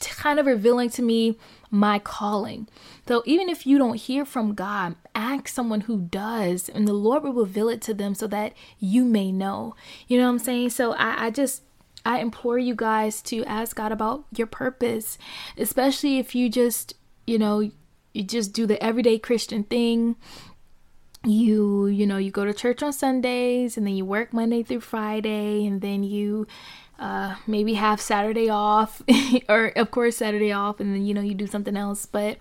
kind 0.00 0.40
of 0.40 0.46
revealing 0.46 0.90
to 0.90 1.02
me 1.02 1.38
my 1.70 2.00
calling. 2.00 2.66
So 3.06 3.22
even 3.26 3.48
if 3.48 3.64
you 3.64 3.78
don't 3.78 3.94
hear 3.94 4.24
from 4.24 4.54
God, 4.54 4.96
ask 5.14 5.46
someone 5.46 5.82
who 5.82 6.00
does, 6.00 6.68
and 6.68 6.88
the 6.88 6.92
Lord 6.92 7.22
will 7.22 7.32
reveal 7.32 7.68
it 7.68 7.80
to 7.82 7.94
them 7.94 8.16
so 8.16 8.26
that 8.26 8.54
you 8.80 9.04
may 9.04 9.30
know. 9.30 9.76
You 10.08 10.18
know 10.18 10.24
what 10.24 10.30
I'm 10.30 10.38
saying? 10.40 10.70
So 10.70 10.92
I, 10.94 11.26
I 11.26 11.30
just 11.30 11.62
I 12.04 12.18
implore 12.18 12.58
you 12.58 12.74
guys 12.74 13.22
to 13.22 13.44
ask 13.44 13.76
God 13.76 13.92
about 13.92 14.24
your 14.36 14.48
purpose, 14.48 15.16
especially 15.56 16.18
if 16.18 16.34
you 16.34 16.48
just, 16.48 16.94
you 17.24 17.38
know, 17.38 17.70
you 18.16 18.24
just 18.24 18.52
do 18.52 18.66
the 18.66 18.82
everyday 18.82 19.18
Christian 19.18 19.62
thing 19.62 20.16
you 21.26 21.86
you 21.86 22.06
know 22.06 22.16
you 22.16 22.30
go 22.30 22.44
to 22.44 22.54
church 22.54 22.82
on 22.82 22.92
sundays 22.92 23.76
and 23.76 23.86
then 23.86 23.94
you 23.94 24.04
work 24.04 24.32
monday 24.32 24.62
through 24.62 24.80
friday 24.80 25.66
and 25.66 25.80
then 25.80 26.02
you 26.02 26.46
uh, 26.98 27.34
maybe 27.46 27.74
have 27.74 28.00
saturday 28.00 28.48
off 28.48 29.02
or 29.48 29.66
of 29.76 29.90
course 29.90 30.16
saturday 30.16 30.52
off 30.52 30.80
and 30.80 30.94
then 30.94 31.04
you 31.04 31.12
know 31.12 31.20
you 31.20 31.34
do 31.34 31.46
something 31.46 31.76
else. 31.76 32.06
But 32.06 32.38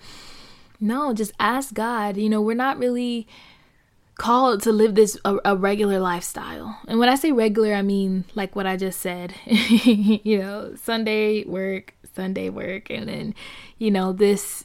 no 0.79 1.13
just 1.13 1.33
ask 1.39 1.73
god. 1.73 2.17
You 2.17 2.29
know 2.29 2.41
we're 2.41 2.55
not 2.55 2.77
really 2.77 3.27
called 4.15 4.61
to 4.63 4.71
live 4.71 4.95
this 4.95 5.17
a, 5.25 5.37
a 5.43 5.55
regular 5.57 5.99
lifestyle. 5.99 6.79
And 6.87 6.99
when 6.99 7.09
i 7.09 7.15
say 7.15 7.31
regular 7.31 7.73
i 7.73 7.81
mean 7.81 8.25
like 8.33 8.55
what 8.55 8.65
i 8.65 8.77
just 8.77 9.01
said. 9.01 9.33
You 9.45 10.39
know 10.39 10.75
sunday 10.81 11.43
work 11.43 11.93
sunday 12.13 12.49
work 12.49 12.89
and 12.89 13.09
then 13.09 13.35
you 13.77 13.91
know 13.91 14.13
this 14.13 14.63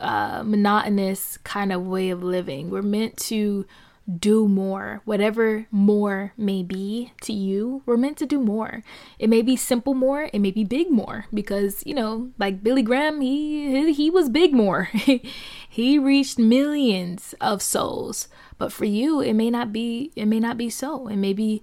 uh, 0.00 0.42
monotonous 0.44 1.38
kind 1.38 1.72
of 1.72 1.86
way 1.86 2.10
of 2.10 2.22
living. 2.22 2.70
We're 2.70 2.82
meant 2.82 3.16
to 3.28 3.66
do 4.08 4.48
more, 4.48 5.02
whatever 5.04 5.66
more 5.70 6.32
may 6.36 6.62
be 6.62 7.12
to 7.20 7.32
you. 7.32 7.82
We're 7.84 7.98
meant 7.98 8.16
to 8.18 8.26
do 8.26 8.40
more. 8.40 8.82
It 9.18 9.28
may 9.28 9.42
be 9.42 9.54
simple 9.54 9.92
more, 9.92 10.30
it 10.32 10.38
may 10.38 10.50
be 10.50 10.64
big 10.64 10.90
more, 10.90 11.26
because 11.32 11.82
you 11.84 11.94
know, 11.94 12.30
like 12.38 12.62
Billy 12.62 12.82
Graham, 12.82 13.20
he 13.20 13.92
he 13.92 14.08
was 14.08 14.30
big 14.30 14.54
more. 14.54 14.90
he 15.68 15.98
reached 15.98 16.38
millions 16.38 17.34
of 17.40 17.60
souls. 17.60 18.28
But 18.56 18.72
for 18.72 18.86
you, 18.86 19.20
it 19.20 19.34
may 19.34 19.50
not 19.50 19.72
be. 19.72 20.10
It 20.16 20.26
may 20.26 20.40
not 20.40 20.56
be 20.56 20.70
so. 20.70 21.08
It 21.08 21.16
may 21.16 21.32
be 21.32 21.62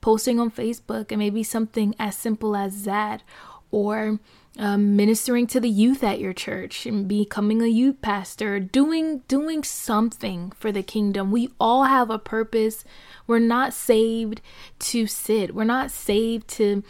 posting 0.00 0.40
on 0.40 0.50
Facebook. 0.50 1.12
It 1.12 1.16
may 1.16 1.30
be 1.30 1.42
something 1.42 1.94
as 1.98 2.16
simple 2.16 2.56
as 2.56 2.84
that, 2.84 3.22
or 3.70 4.18
um, 4.58 4.96
ministering 4.96 5.46
to 5.48 5.60
the 5.60 5.68
youth 5.68 6.04
at 6.04 6.20
your 6.20 6.32
church 6.32 6.86
and 6.86 7.08
becoming 7.08 7.60
a 7.60 7.66
youth 7.66 8.00
pastor 8.00 8.60
doing 8.60 9.18
doing 9.26 9.64
something 9.64 10.52
for 10.52 10.70
the 10.70 10.82
kingdom. 10.82 11.30
We 11.30 11.50
all 11.58 11.84
have 11.84 12.10
a 12.10 12.18
purpose. 12.18 12.84
We're 13.26 13.40
not 13.40 13.72
saved 13.72 14.40
to 14.80 15.06
sit. 15.06 15.54
We're 15.54 15.64
not 15.64 15.90
saved 15.90 16.48
to 16.48 16.84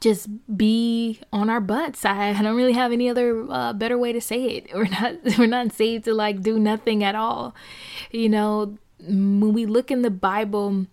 just 0.00 0.28
be 0.56 1.20
on 1.32 1.50
our 1.50 1.60
butts. 1.60 2.04
I, 2.04 2.30
I 2.30 2.42
don't 2.42 2.56
really 2.56 2.72
have 2.72 2.92
any 2.92 3.10
other 3.10 3.44
uh, 3.50 3.72
better 3.72 3.98
way 3.98 4.12
to 4.12 4.20
say 4.20 4.44
it. 4.44 4.70
We're 4.74 4.88
not 4.88 5.14
we're 5.38 5.46
not 5.46 5.72
saved 5.72 6.04
to 6.04 6.14
like 6.14 6.42
do 6.42 6.58
nothing 6.58 7.04
at 7.04 7.14
all. 7.14 7.54
You 8.10 8.28
know 8.28 8.78
when 9.02 9.52
we 9.52 9.66
look 9.66 9.90
in 9.90 10.02
the 10.02 10.10
bible 10.10 10.86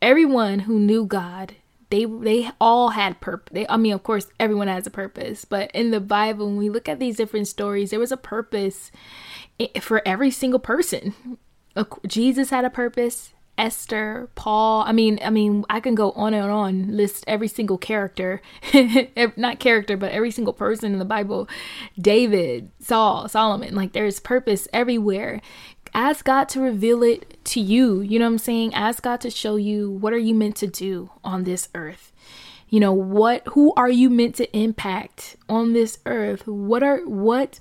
everyone 0.00 0.60
who 0.60 0.78
knew 0.78 1.06
god 1.06 1.54
they 1.92 2.06
they 2.06 2.50
all 2.58 2.88
had 2.88 3.20
purpose. 3.20 3.66
I 3.68 3.76
mean, 3.76 3.92
of 3.92 4.02
course, 4.02 4.26
everyone 4.40 4.66
has 4.66 4.86
a 4.86 4.90
purpose, 4.90 5.44
but 5.44 5.70
in 5.72 5.90
the 5.90 6.00
Bible, 6.00 6.46
when 6.46 6.56
we 6.56 6.70
look 6.70 6.88
at 6.88 6.98
these 6.98 7.18
different 7.18 7.48
stories, 7.48 7.90
there 7.90 8.00
was 8.00 8.10
a 8.10 8.16
purpose 8.16 8.90
eh, 9.60 9.78
for 9.78 10.00
every 10.08 10.30
single 10.30 10.58
person. 10.58 11.14
Jesus 12.06 12.48
had 12.48 12.64
a 12.64 12.70
purpose. 12.70 13.34
Esther, 13.58 14.30
Paul. 14.34 14.82
I 14.86 14.92
mean, 14.92 15.18
I 15.22 15.28
mean, 15.28 15.66
I 15.68 15.80
can 15.80 15.94
go 15.94 16.12
on 16.12 16.32
and 16.32 16.50
on 16.50 16.96
list 16.96 17.22
every 17.26 17.48
single 17.48 17.76
character, 17.76 18.40
not 19.36 19.60
character, 19.60 19.98
but 19.98 20.12
every 20.12 20.30
single 20.30 20.54
person 20.54 20.94
in 20.94 20.98
the 20.98 21.04
Bible. 21.04 21.46
David, 22.00 22.70
Saul, 22.80 23.28
Solomon. 23.28 23.74
Like 23.74 23.92
there's 23.92 24.18
purpose 24.18 24.66
everywhere 24.72 25.42
ask 25.94 26.24
God 26.24 26.48
to 26.50 26.60
reveal 26.60 27.02
it 27.02 27.44
to 27.46 27.60
you. 27.60 28.00
You 28.00 28.18
know 28.18 28.26
what 28.26 28.32
I'm 28.32 28.38
saying? 28.38 28.74
Ask 28.74 29.02
God 29.02 29.20
to 29.22 29.30
show 29.30 29.56
you 29.56 29.90
what 29.90 30.12
are 30.12 30.18
you 30.18 30.34
meant 30.34 30.56
to 30.56 30.66
do 30.66 31.10
on 31.22 31.44
this 31.44 31.68
earth. 31.74 32.12
You 32.68 32.80
know, 32.80 32.92
what 32.92 33.42
who 33.48 33.74
are 33.74 33.90
you 33.90 34.08
meant 34.08 34.36
to 34.36 34.56
impact 34.56 35.36
on 35.48 35.72
this 35.72 35.98
earth? 36.06 36.46
What 36.46 36.82
are 36.82 37.00
what 37.00 37.58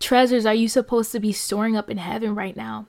treasures 0.00 0.46
are 0.46 0.54
you 0.54 0.68
supposed 0.68 1.12
to 1.12 1.20
be 1.20 1.32
storing 1.32 1.76
up 1.76 1.88
in 1.88 1.98
heaven 1.98 2.34
right 2.34 2.56
now? 2.56 2.86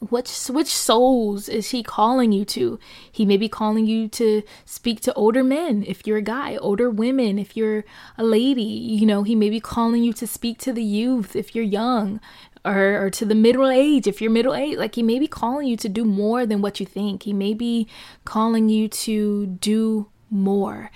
which 0.00 0.48
which 0.48 0.68
souls 0.68 1.48
is 1.48 1.70
he 1.70 1.82
calling 1.82 2.32
you 2.32 2.44
to 2.44 2.78
he 3.10 3.24
may 3.24 3.36
be 3.36 3.48
calling 3.48 3.86
you 3.86 4.08
to 4.08 4.42
speak 4.64 5.00
to 5.00 5.12
older 5.14 5.42
men 5.42 5.82
if 5.86 6.06
you're 6.06 6.18
a 6.18 6.22
guy 6.22 6.56
older 6.56 6.90
women 6.90 7.38
if 7.38 7.56
you're 7.56 7.84
a 8.16 8.24
lady 8.24 8.62
you 8.62 9.06
know 9.06 9.22
he 9.22 9.34
may 9.34 9.50
be 9.50 9.60
calling 9.60 10.04
you 10.04 10.12
to 10.12 10.26
speak 10.26 10.58
to 10.58 10.72
the 10.72 10.82
youth 10.82 11.34
if 11.34 11.54
you're 11.54 11.64
young 11.64 12.20
or, 12.64 13.06
or 13.06 13.10
to 13.10 13.24
the 13.24 13.34
middle 13.34 13.68
age 13.68 14.06
if 14.06 14.20
you're 14.20 14.30
middle 14.30 14.54
age 14.54 14.76
like 14.78 14.94
he 14.94 15.02
may 15.02 15.18
be 15.18 15.28
calling 15.28 15.66
you 15.66 15.76
to 15.76 15.88
do 15.88 16.04
more 16.04 16.46
than 16.46 16.60
what 16.62 16.80
you 16.80 16.86
think. 16.86 17.24
He 17.24 17.32
may 17.32 17.54
be 17.54 17.86
calling 18.24 18.68
you 18.68 18.88
to 18.88 19.46
do 19.46 20.08
more. 20.30 20.90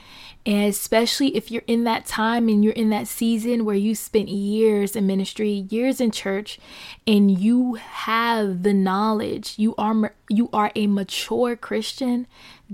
And 0.45 0.69
especially 0.69 1.37
if 1.37 1.53
you're 1.53 1.63
in 1.69 1.85
that 1.85 2.05
time 2.05 2.49
and 2.49 2.65
you're 2.65 2.73
in 2.73 2.91
that 2.91 3.07
season 3.07 3.65
where 3.65 3.77
you 3.77 3.95
spent 3.95 4.29
years 4.29 4.97
in 4.97 5.07
ministry 5.07 5.67
years 5.71 6.01
in 6.01 6.11
church 6.11 6.59
and 7.07 7.31
you 7.31 7.75
have 7.75 8.65
the 8.65 8.75
knowledge 8.75 9.55
you 9.57 9.75
are 9.79 10.13
you 10.29 10.51
are 10.53 10.73
a 10.75 10.89
mature 10.89 11.55
christian 11.55 12.27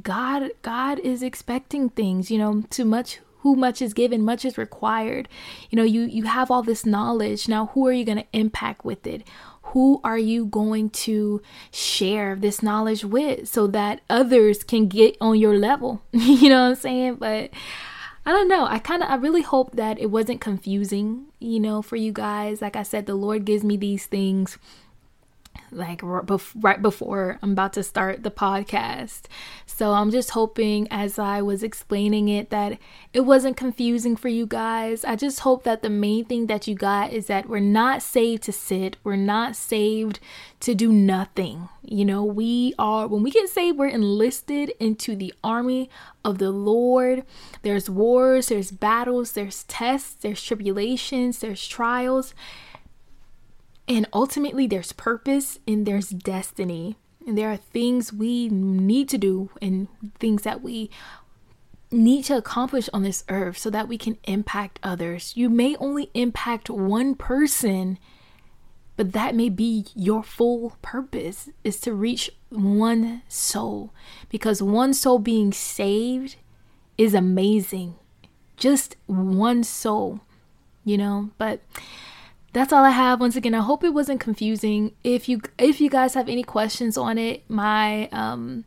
god 0.02 0.50
god 0.62 0.98
is 1.00 1.22
expecting 1.22 1.90
things 1.90 2.30
you 2.30 2.38
know 2.38 2.62
too 2.70 2.86
much 2.86 3.20
who 3.48 3.56
much 3.56 3.80
is 3.80 3.94
given, 3.94 4.22
much 4.22 4.44
is 4.44 4.58
required. 4.58 5.26
You 5.70 5.76
know, 5.76 5.82
you 5.82 6.02
you 6.02 6.24
have 6.24 6.50
all 6.50 6.62
this 6.62 6.84
knowledge. 6.84 7.48
Now, 7.48 7.66
who 7.68 7.86
are 7.86 7.92
you 7.92 8.04
going 8.04 8.18
to 8.18 8.26
impact 8.34 8.84
with 8.84 9.06
it? 9.06 9.26
Who 9.72 10.02
are 10.04 10.18
you 10.18 10.44
going 10.44 10.90
to 11.06 11.40
share 11.70 12.36
this 12.36 12.62
knowledge 12.62 13.04
with 13.04 13.48
so 13.48 13.66
that 13.68 14.02
others 14.10 14.62
can 14.62 14.86
get 14.86 15.16
on 15.18 15.38
your 15.38 15.56
level? 15.56 16.02
you 16.12 16.50
know 16.50 16.62
what 16.64 16.68
I'm 16.68 16.74
saying? 16.74 17.14
But 17.14 17.50
I 18.26 18.32
don't 18.32 18.48
know. 18.48 18.66
I 18.66 18.78
kind 18.80 19.02
of, 19.02 19.08
I 19.08 19.14
really 19.14 19.42
hope 19.42 19.76
that 19.76 19.98
it 19.98 20.10
wasn't 20.10 20.42
confusing, 20.42 21.26
you 21.38 21.58
know, 21.58 21.80
for 21.80 21.96
you 21.96 22.12
guys. 22.12 22.60
Like 22.60 22.76
I 22.76 22.82
said, 22.82 23.06
the 23.06 23.14
Lord 23.14 23.46
gives 23.46 23.64
me 23.64 23.78
these 23.78 24.04
things 24.04 24.58
like 25.70 26.00
right 26.02 26.80
before 26.80 27.38
I'm 27.42 27.52
about 27.52 27.72
to 27.74 27.82
start 27.82 28.22
the 28.22 28.30
podcast. 28.30 29.22
So 29.66 29.92
I'm 29.92 30.10
just 30.10 30.30
hoping 30.30 30.88
as 30.90 31.18
I 31.18 31.42
was 31.42 31.62
explaining 31.62 32.28
it 32.28 32.50
that 32.50 32.78
it 33.12 33.20
wasn't 33.20 33.56
confusing 33.56 34.16
for 34.16 34.28
you 34.28 34.46
guys. 34.46 35.04
I 35.04 35.16
just 35.16 35.40
hope 35.40 35.64
that 35.64 35.82
the 35.82 35.90
main 35.90 36.24
thing 36.24 36.46
that 36.46 36.66
you 36.66 36.74
got 36.74 37.12
is 37.12 37.26
that 37.26 37.48
we're 37.48 37.60
not 37.60 38.02
saved 38.02 38.42
to 38.44 38.52
sit, 38.52 38.96
we're 39.04 39.16
not 39.16 39.56
saved 39.56 40.20
to 40.60 40.74
do 40.74 40.92
nothing. 40.92 41.68
You 41.82 42.04
know, 42.04 42.24
we 42.24 42.74
are, 42.78 43.06
when 43.06 43.22
we 43.22 43.30
get 43.30 43.48
saved, 43.48 43.78
we're 43.78 43.88
enlisted 43.88 44.72
into 44.80 45.16
the 45.16 45.32
army 45.42 45.88
of 46.24 46.38
the 46.38 46.50
Lord. 46.50 47.24
There's 47.62 47.88
wars, 47.88 48.48
there's 48.48 48.70
battles, 48.70 49.32
there's 49.32 49.64
tests, 49.64 50.14
there's 50.20 50.42
tribulations, 50.42 51.38
there's 51.38 51.66
trials. 51.66 52.34
And 53.88 54.06
ultimately, 54.12 54.66
there's 54.66 54.92
purpose 54.92 55.58
and 55.66 55.86
there's 55.86 56.10
destiny. 56.10 56.96
And 57.26 57.36
there 57.36 57.50
are 57.50 57.56
things 57.56 58.12
we 58.12 58.48
need 58.48 59.08
to 59.08 59.18
do 59.18 59.50
and 59.60 59.88
things 60.18 60.42
that 60.42 60.62
we 60.62 60.90
need 61.90 62.24
to 62.24 62.36
accomplish 62.36 62.88
on 62.92 63.02
this 63.02 63.24
earth 63.28 63.56
so 63.56 63.70
that 63.70 63.88
we 63.88 63.96
can 63.96 64.18
impact 64.24 64.78
others. 64.82 65.32
You 65.36 65.48
may 65.48 65.74
only 65.76 66.10
impact 66.14 66.68
one 66.68 67.14
person, 67.14 67.98
but 68.96 69.12
that 69.12 69.34
may 69.34 69.48
be 69.48 69.86
your 69.94 70.22
full 70.22 70.76
purpose 70.82 71.48
is 71.64 71.80
to 71.80 71.94
reach 71.94 72.30
one 72.50 73.22
soul 73.28 73.92
because 74.28 74.62
one 74.62 74.92
soul 74.92 75.18
being 75.18 75.52
saved 75.52 76.36
is 76.98 77.14
amazing. 77.14 77.94
Just 78.56 78.96
one 79.06 79.64
soul, 79.64 80.20
you 80.84 80.98
know, 80.98 81.30
but 81.38 81.62
that's 82.58 82.72
all 82.72 82.84
I 82.84 82.90
have. 82.90 83.20
Once 83.20 83.36
again, 83.36 83.54
I 83.54 83.60
hope 83.60 83.84
it 83.84 83.94
wasn't 83.94 84.20
confusing. 84.20 84.92
If 85.04 85.28
you 85.28 85.40
if 85.58 85.80
you 85.80 85.88
guys 85.88 86.14
have 86.14 86.28
any 86.28 86.42
questions 86.42 86.96
on 86.96 87.18
it, 87.18 87.48
my 87.48 88.08
um 88.08 88.64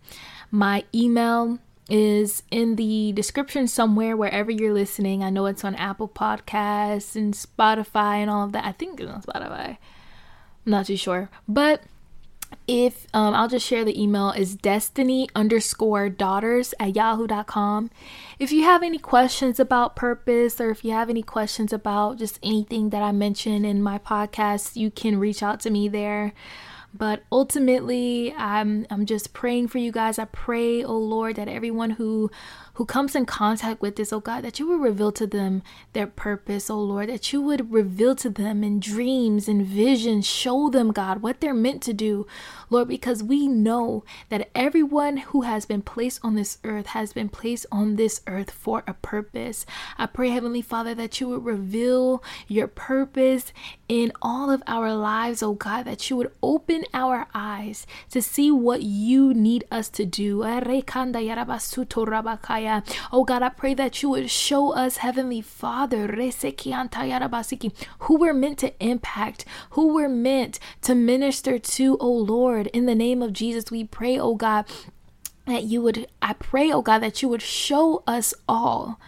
my 0.49 0.83
email 0.93 1.59
is 1.89 2.43
in 2.51 2.77
the 2.77 3.11
description 3.11 3.67
somewhere 3.67 4.15
wherever 4.15 4.49
you're 4.49 4.73
listening. 4.73 5.23
I 5.23 5.29
know 5.29 5.45
it's 5.45 5.65
on 5.65 5.75
Apple 5.75 6.07
Podcasts 6.07 7.15
and 7.15 7.33
Spotify 7.33 8.17
and 8.17 8.29
all 8.29 8.45
of 8.45 8.53
that. 8.53 8.65
I 8.65 8.71
think 8.71 8.99
it's 9.01 9.11
on 9.11 9.21
Spotify. 9.21 9.77
I'm 10.65 10.71
not 10.71 10.85
too 10.85 10.95
sure. 10.95 11.29
But 11.47 11.81
if 12.67 13.07
um, 13.13 13.33
I'll 13.33 13.47
just 13.47 13.65
share 13.65 13.83
the 13.83 14.01
email 14.01 14.31
is 14.31 14.55
destiny 14.55 15.29
underscore 15.35 16.09
daughters 16.09 16.73
at 16.79 16.95
yahoo.com. 16.95 17.89
If 18.39 18.51
you 18.51 18.63
have 18.63 18.83
any 18.83 18.97
questions 18.97 19.59
about 19.59 19.95
purpose 19.95 20.61
or 20.61 20.69
if 20.69 20.85
you 20.85 20.91
have 20.91 21.09
any 21.09 21.23
questions 21.23 21.73
about 21.73 22.17
just 22.17 22.39
anything 22.41 22.89
that 22.91 23.01
I 23.01 23.11
mentioned 23.11 23.65
in 23.65 23.81
my 23.81 23.97
podcast, 23.97 24.75
you 24.75 24.91
can 24.91 25.19
reach 25.19 25.43
out 25.43 25.59
to 25.61 25.69
me 25.69 25.87
there. 25.87 26.33
But 26.93 27.23
ultimately, 27.31 28.33
I'm 28.33 28.85
I'm 28.89 29.05
just 29.05 29.33
praying 29.33 29.69
for 29.69 29.77
you 29.77 29.91
guys. 29.91 30.19
I 30.19 30.25
pray, 30.25 30.83
oh 30.83 30.97
Lord, 30.97 31.37
that 31.37 31.47
everyone 31.47 31.91
who 31.91 32.29
who 32.75 32.85
comes 32.85 33.15
in 33.15 33.25
contact 33.25 33.81
with 33.81 33.95
this, 33.95 34.11
oh 34.11 34.19
God, 34.19 34.43
that 34.43 34.59
you 34.59 34.67
would 34.67 34.81
reveal 34.81 35.11
to 35.13 35.27
them 35.27 35.61
their 35.93 36.07
purpose, 36.07 36.69
oh 36.69 36.79
Lord, 36.79 37.09
that 37.09 37.31
you 37.31 37.41
would 37.41 37.71
reveal 37.71 38.15
to 38.15 38.29
them 38.29 38.63
in 38.63 38.79
dreams 38.79 39.47
and 39.47 39.65
visions, 39.65 40.25
show 40.25 40.69
them, 40.69 40.91
God, 40.91 41.21
what 41.21 41.41
they're 41.41 41.53
meant 41.53 41.81
to 41.83 41.93
do, 41.93 42.27
Lord, 42.71 42.87
because 42.87 43.21
we 43.21 43.47
know 43.47 44.03
that 44.29 44.49
everyone 44.55 45.17
who 45.17 45.41
has 45.41 45.65
been 45.65 45.81
placed 45.81 46.21
on 46.23 46.35
this 46.35 46.57
earth 46.63 46.87
has 46.87 47.11
been 47.11 47.27
placed 47.29 47.65
on 47.71 47.97
this 47.97 48.21
earth 48.27 48.49
for 48.49 48.83
a 48.87 48.93
purpose. 48.93 49.65
I 49.97 50.05
pray, 50.05 50.29
Heavenly 50.29 50.61
Father, 50.61 50.95
that 50.95 51.19
you 51.19 51.27
would 51.27 51.43
reveal 51.43 52.23
your 52.47 52.67
purpose 52.67 53.51
in 53.89 54.13
all 54.21 54.49
of 54.49 54.63
our 54.67 54.95
lives, 54.95 55.43
oh 55.43 55.53
God, 55.53 55.83
that 55.83 56.09
you 56.09 56.15
would 56.15 56.31
open 56.41 56.85
our 56.93 57.27
eyes 57.33 57.85
to 58.09 58.21
see 58.21 58.49
what 58.49 58.83
you 58.83 59.33
need 59.33 59.65
us 59.69 59.89
to 59.89 60.05
do. 60.05 60.41
Oh 63.11 63.23
God, 63.25 63.43
I 63.43 63.49
pray 63.49 63.73
that 63.73 64.01
you 64.01 64.09
would 64.09 64.31
show 64.31 64.71
us, 64.71 64.97
Heavenly 64.97 65.41
Father, 65.41 66.07
who 67.99 68.17
we're 68.17 68.33
meant 68.33 68.59
to 68.59 68.73
impact, 68.83 69.45
who 69.71 69.93
we're 69.93 70.07
meant 70.07 70.59
to 70.83 70.95
minister 70.95 71.59
to, 71.59 71.97
oh 71.99 72.13
Lord. 72.13 72.60
In 72.67 72.85
the 72.85 72.95
name 72.95 73.21
of 73.21 73.33
Jesus, 73.33 73.71
we 73.71 73.83
pray, 73.83 74.17
oh 74.17 74.35
God, 74.35 74.65
that 75.45 75.63
you 75.63 75.81
would, 75.81 76.07
I 76.21 76.33
pray, 76.33 76.71
oh 76.71 76.81
God, 76.81 76.99
that 76.99 77.21
you 77.21 77.29
would 77.29 77.41
show 77.41 78.03
us 78.07 78.33
all 78.47 78.99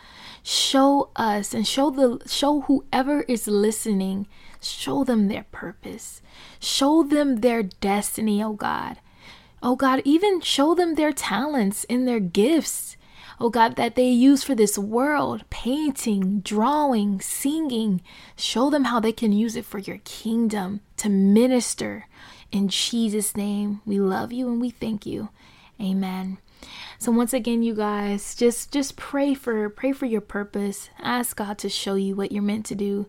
show 0.46 1.10
us 1.16 1.54
and 1.54 1.66
show 1.66 1.90
the 1.90 2.20
show 2.28 2.62
whoever 2.62 3.22
is 3.30 3.48
listening 3.48 4.28
show 4.60 5.06
them 5.06 5.30
their 5.30 5.46
purpose 5.54 6.22
show 6.60 7.02
them 7.02 7.38
their 7.38 7.64
destiny 7.64 8.44
oh 8.44 8.52
god 8.52 8.98
oh 9.62 9.78
god 9.78 10.02
even 10.04 10.42
show 10.42 10.76
them 10.76 10.96
their 10.96 11.14
talents 11.14 11.86
and 11.90 12.06
their 12.06 12.20
gifts 12.20 12.98
oh 13.40 13.50
God, 13.50 13.76
that 13.76 13.96
they 13.96 14.10
use 14.10 14.44
for 14.44 14.56
this 14.56 14.78
world 14.78 15.44
painting, 15.50 16.40
drawing, 16.42 17.20
singing. 17.20 18.02
Show 18.36 18.70
them 18.70 18.86
how 18.86 19.00
they 19.00 19.12
can 19.12 19.34
use 19.34 19.56
it 19.56 19.66
for 19.66 19.80
your 19.80 20.00
kingdom 20.06 20.82
to 20.98 21.10
minister. 21.10 22.08
In 22.54 22.68
Jesus' 22.68 23.36
name, 23.36 23.82
we 23.84 24.00
love 24.00 24.32
you 24.32 24.48
and 24.48 24.62
we 24.62 24.70
thank 24.70 25.08
you. 25.08 25.30
Amen. 25.82 26.38
So 27.00 27.12
once 27.12 27.34
again, 27.34 27.64
you 27.64 27.74
guys, 27.74 28.36
just 28.36 28.72
just 28.72 28.96
pray 28.96 29.34
for 29.34 29.68
pray 29.72 29.92
for 29.92 30.06
your 30.06 30.22
purpose. 30.22 30.92
Ask 31.00 31.38
God 31.38 31.58
to 31.58 31.68
show 31.68 31.96
you 31.96 32.16
what 32.16 32.32
you're 32.32 32.44
meant 32.44 32.68
to 32.68 32.76
do. 32.76 33.08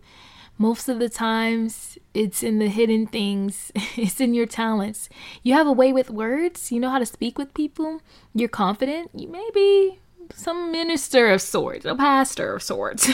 Most 0.57 0.89
of 0.89 0.97
the 0.97 1.09
times, 1.09 1.99
it's 2.15 2.41
in 2.41 2.57
the 2.57 2.69
hidden 2.69 3.05
things, 3.05 3.71
it's 3.75 4.19
in 4.19 4.33
your 4.33 4.47
talents. 4.47 5.09
You 5.43 5.53
have 5.53 5.67
a 5.67 5.71
way 5.71 5.93
with 5.93 6.09
words, 6.09 6.71
you 6.71 6.79
know 6.79 6.89
how 6.89 6.97
to 6.97 7.05
speak 7.05 7.37
with 7.37 7.53
people, 7.53 8.01
you're 8.33 8.49
confident, 8.49 9.11
you 9.13 9.27
maybe 9.27 9.99
some 10.33 10.71
minister 10.71 11.29
of 11.31 11.41
sorts, 11.41 11.85
a 11.85 11.95
pastor 11.95 12.55
of 12.55 12.63
sorts. 12.63 13.13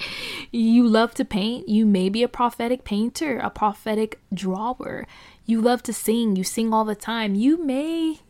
you 0.50 0.86
love 0.86 1.14
to 1.14 1.24
paint, 1.24 1.68
you 1.68 1.86
may 1.86 2.08
be 2.08 2.22
a 2.22 2.28
prophetic 2.28 2.84
painter, 2.84 3.38
a 3.38 3.50
prophetic 3.50 4.20
drawer. 4.32 5.06
You 5.44 5.60
love 5.60 5.82
to 5.84 5.92
sing, 5.92 6.36
you 6.36 6.44
sing 6.44 6.72
all 6.72 6.84
the 6.84 6.94
time. 6.94 7.34
You 7.34 7.62
may 7.64 8.20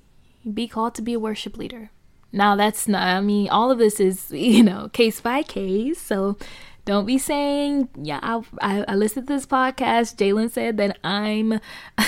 be 0.52 0.68
called 0.68 0.94
to 0.96 1.02
be 1.02 1.14
a 1.14 1.20
worship 1.20 1.56
leader. 1.56 1.90
Now, 2.32 2.56
that's 2.56 2.86
not, 2.86 3.02
I 3.02 3.20
mean, 3.20 3.48
all 3.48 3.70
of 3.70 3.78
this 3.78 4.00
is, 4.00 4.30
you 4.32 4.62
know, 4.62 4.88
case 4.92 5.20
by 5.20 5.42
case. 5.42 6.00
So 6.00 6.36
don't 6.84 7.06
be 7.06 7.18
saying, 7.18 7.88
yeah, 8.00 8.20
I, 8.22 8.42
I, 8.60 8.84
I 8.88 8.94
listened 8.94 9.26
to 9.28 9.34
this 9.34 9.46
podcast. 9.46 10.16
Jalen 10.16 10.50
said 10.50 10.76
that 10.76 10.98
I'm, 11.04 11.60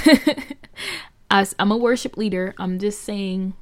I, 1.30 1.46
I'm 1.59 1.70
a 1.72 1.76
worship 1.76 2.16
leader. 2.16 2.54
I'm 2.59 2.78
just 2.78 3.02
saying. 3.02 3.54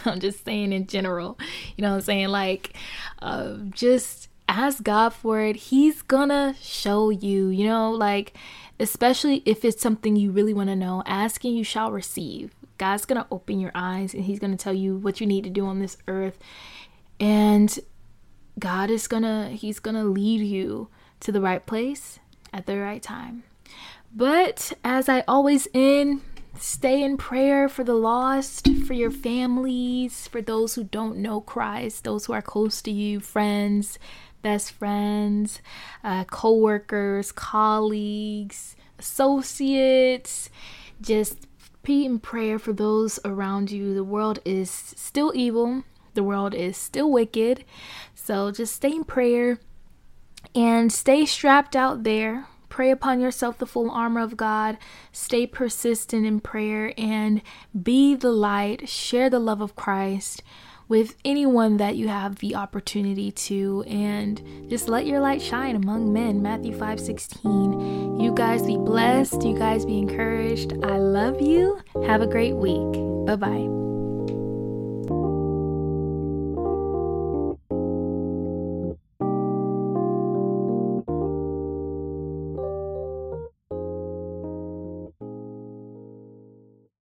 I'm 0.04 0.20
just 0.20 0.44
saying 0.44 0.72
in 0.72 0.86
general. 0.86 1.38
You 1.76 1.82
know 1.82 1.90
what 1.90 1.96
I'm 1.96 2.02
saying? 2.02 2.28
Like, 2.28 2.74
uh, 3.20 3.56
just 3.70 4.28
ask 4.48 4.82
God 4.82 5.10
for 5.10 5.40
it. 5.40 5.56
He's 5.56 6.02
gonna 6.02 6.54
show 6.60 7.10
you, 7.10 7.48
you 7.48 7.66
know, 7.66 7.92
like, 7.92 8.36
especially 8.78 9.42
if 9.46 9.64
it's 9.64 9.80
something 9.80 10.16
you 10.16 10.30
really 10.32 10.54
want 10.54 10.68
to 10.68 10.76
know, 10.76 11.02
asking 11.06 11.56
you 11.56 11.64
shall 11.64 11.92
receive. 11.92 12.52
God's 12.78 13.04
gonna 13.04 13.26
open 13.30 13.60
your 13.60 13.72
eyes 13.74 14.14
and 14.14 14.24
He's 14.24 14.38
gonna 14.38 14.56
tell 14.56 14.74
you 14.74 14.96
what 14.96 15.20
you 15.20 15.26
need 15.26 15.44
to 15.44 15.50
do 15.50 15.66
on 15.66 15.78
this 15.78 15.96
earth. 16.08 16.38
And 17.18 17.78
God 18.58 18.90
is 18.90 19.06
gonna, 19.06 19.50
He's 19.50 19.78
gonna 19.78 20.04
lead 20.04 20.40
you 20.40 20.88
to 21.20 21.32
the 21.32 21.40
right 21.40 21.64
place 21.64 22.18
at 22.52 22.66
the 22.66 22.78
right 22.78 23.02
time. 23.02 23.44
But 24.14 24.72
as 24.82 25.08
I 25.08 25.22
always 25.28 25.68
end, 25.72 26.22
Stay 26.60 27.02
in 27.02 27.16
prayer 27.16 27.70
for 27.70 27.84
the 27.84 27.94
lost, 27.94 28.68
for 28.86 28.92
your 28.92 29.10
families, 29.10 30.28
for 30.28 30.42
those 30.42 30.74
who 30.74 30.84
don't 30.84 31.16
know 31.16 31.40
Christ, 31.40 32.04
those 32.04 32.26
who 32.26 32.34
are 32.34 32.42
close 32.42 32.82
to 32.82 32.90
you, 32.90 33.18
friends, 33.18 33.98
best 34.42 34.72
friends, 34.72 35.62
uh, 36.04 36.24
co 36.24 36.54
workers, 36.54 37.32
colleagues, 37.32 38.76
associates. 38.98 40.50
Just 41.00 41.46
be 41.82 42.04
in 42.04 42.18
prayer 42.18 42.58
for 42.58 42.74
those 42.74 43.18
around 43.24 43.70
you. 43.70 43.94
The 43.94 44.04
world 44.04 44.38
is 44.44 44.70
still 44.70 45.32
evil, 45.34 45.84
the 46.12 46.22
world 46.22 46.52
is 46.52 46.76
still 46.76 47.10
wicked. 47.10 47.64
So 48.14 48.50
just 48.50 48.74
stay 48.74 48.90
in 48.90 49.04
prayer 49.04 49.58
and 50.54 50.92
stay 50.92 51.24
strapped 51.24 51.74
out 51.74 52.02
there 52.02 52.48
Pray 52.70 52.90
upon 52.90 53.20
yourself 53.20 53.58
the 53.58 53.66
full 53.66 53.90
armor 53.90 54.22
of 54.22 54.38
God. 54.38 54.78
Stay 55.12 55.46
persistent 55.46 56.24
in 56.24 56.40
prayer 56.40 56.94
and 56.96 57.42
be 57.82 58.14
the 58.14 58.30
light. 58.30 58.88
Share 58.88 59.28
the 59.28 59.38
love 59.38 59.60
of 59.60 59.76
Christ 59.76 60.42
with 60.88 61.14
anyone 61.24 61.76
that 61.76 61.96
you 61.96 62.08
have 62.08 62.36
the 62.40 62.56
opportunity 62.56 63.30
to 63.30 63.84
and 63.86 64.42
just 64.68 64.88
let 64.88 65.06
your 65.06 65.20
light 65.20 65.42
shine 65.42 65.76
among 65.76 66.12
men. 66.12 66.42
Matthew 66.42 66.76
5 66.76 66.98
16. 66.98 68.18
You 68.20 68.32
guys 68.34 68.62
be 68.62 68.76
blessed. 68.76 69.42
You 69.44 69.56
guys 69.56 69.84
be 69.84 69.98
encouraged. 69.98 70.72
I 70.82 70.98
love 70.98 71.40
you. 71.40 71.80
Have 72.06 72.22
a 72.22 72.26
great 72.26 72.56
week. 72.56 72.92
Bye 73.26 73.36
bye. 73.36 73.89